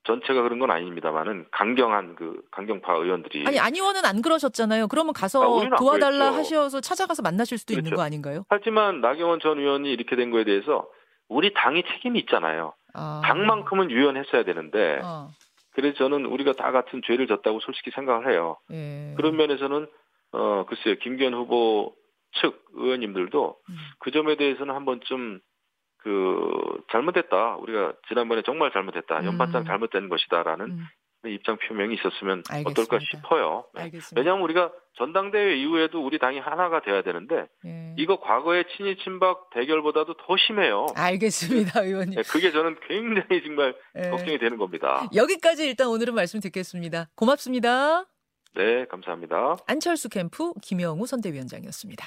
전체가 0.06 0.42
그런 0.42 0.58
건 0.58 0.70
아닙니다만은 0.70 1.46
강경한 1.50 2.14
그 2.14 2.40
강경파 2.52 2.94
의원들이 2.94 3.44
아니 3.46 3.58
안 3.58 3.74
의원은 3.74 4.04
안 4.04 4.22
그러셨잖아요. 4.22 4.88
그러면 4.88 5.10
아, 5.16 5.20
가서 5.20 5.60
안 5.60 5.70
도와달라. 5.76 6.32
하셔서 6.34 6.80
찾아가서 6.80 7.22
만나실 7.22 7.58
수도 7.58 7.72
있는 7.74 7.84
그렇죠. 7.84 7.96
거 7.96 8.02
아닌가요? 8.02 8.44
하지만 8.48 9.00
나경원 9.00 9.40
전 9.40 9.58
의원이 9.58 9.92
이렇게 9.92 10.16
된 10.16 10.30
거에 10.30 10.44
대해서 10.44 10.88
우리 11.28 11.52
당이 11.52 11.82
책임이 11.82 12.20
있잖아요. 12.20 12.72
아. 12.94 13.20
당만큼은 13.24 13.90
유연했어야 13.90 14.44
되는데 14.44 15.00
아, 15.02 15.28
그래서 15.74 15.98
저는 15.98 16.24
우리가 16.24 16.52
다 16.52 16.70
같은 16.70 17.02
죄를 17.04 17.26
졌다고 17.26 17.60
솔직히 17.60 17.90
생각을 17.90 18.30
해요. 18.32 18.56
예. 18.72 19.12
그런 19.16 19.36
면에서는 19.36 19.86
어 20.32 20.64
글쎄요 20.68 20.96
김기현 21.02 21.34
후보 21.34 21.94
측 22.40 22.64
의원님들도 22.74 23.56
음. 23.68 23.76
그 23.98 24.10
점에 24.12 24.36
대해서는 24.36 24.74
한번 24.74 25.00
좀 25.04 25.40
그 26.06 26.84
잘못됐다 26.92 27.56
우리가 27.56 27.94
지난번에 28.06 28.42
정말 28.46 28.70
잘못했다 28.72 29.24
연반장 29.24 29.62
음. 29.62 29.66
잘못된 29.66 30.08
것이다라는 30.08 30.66
음, 30.66 30.86
입장 31.26 31.56
표명이 31.58 31.96
있었으면 31.96 32.44
알겠습니다. 32.48 32.70
어떨까 32.70 33.04
싶어요. 33.10 33.64
네. 33.74 33.82
알겠습니다. 33.82 34.20
왜냐하면 34.20 34.44
우리가 34.44 34.70
전당대회 34.98 35.56
이후에도 35.56 36.06
우리 36.06 36.20
당이 36.20 36.38
하나가 36.38 36.80
돼야 36.80 37.02
되는데 37.02 37.48
예. 37.66 37.92
이거 37.98 38.20
과거의 38.20 38.66
친이 38.76 38.98
친박 38.98 39.50
대결보다도 39.50 40.14
더 40.14 40.36
심해요. 40.36 40.86
알겠습니다, 40.94 41.82
의원님. 41.82 42.14
네, 42.14 42.22
그게 42.22 42.52
저는 42.52 42.76
굉장히 42.86 43.42
정말 43.42 43.74
예. 43.96 44.10
걱정이 44.10 44.38
되는 44.38 44.58
겁니다. 44.58 45.08
여기까지 45.12 45.66
일단 45.66 45.88
오늘은 45.88 46.14
말씀 46.14 46.38
듣겠습니다. 46.38 47.08
고맙습니다. 47.16 48.04
네, 48.54 48.86
감사합니다. 48.86 49.56
안철수 49.66 50.08
캠프 50.08 50.52
김영우 50.62 51.04
선대위원장이었습니다. 51.04 52.06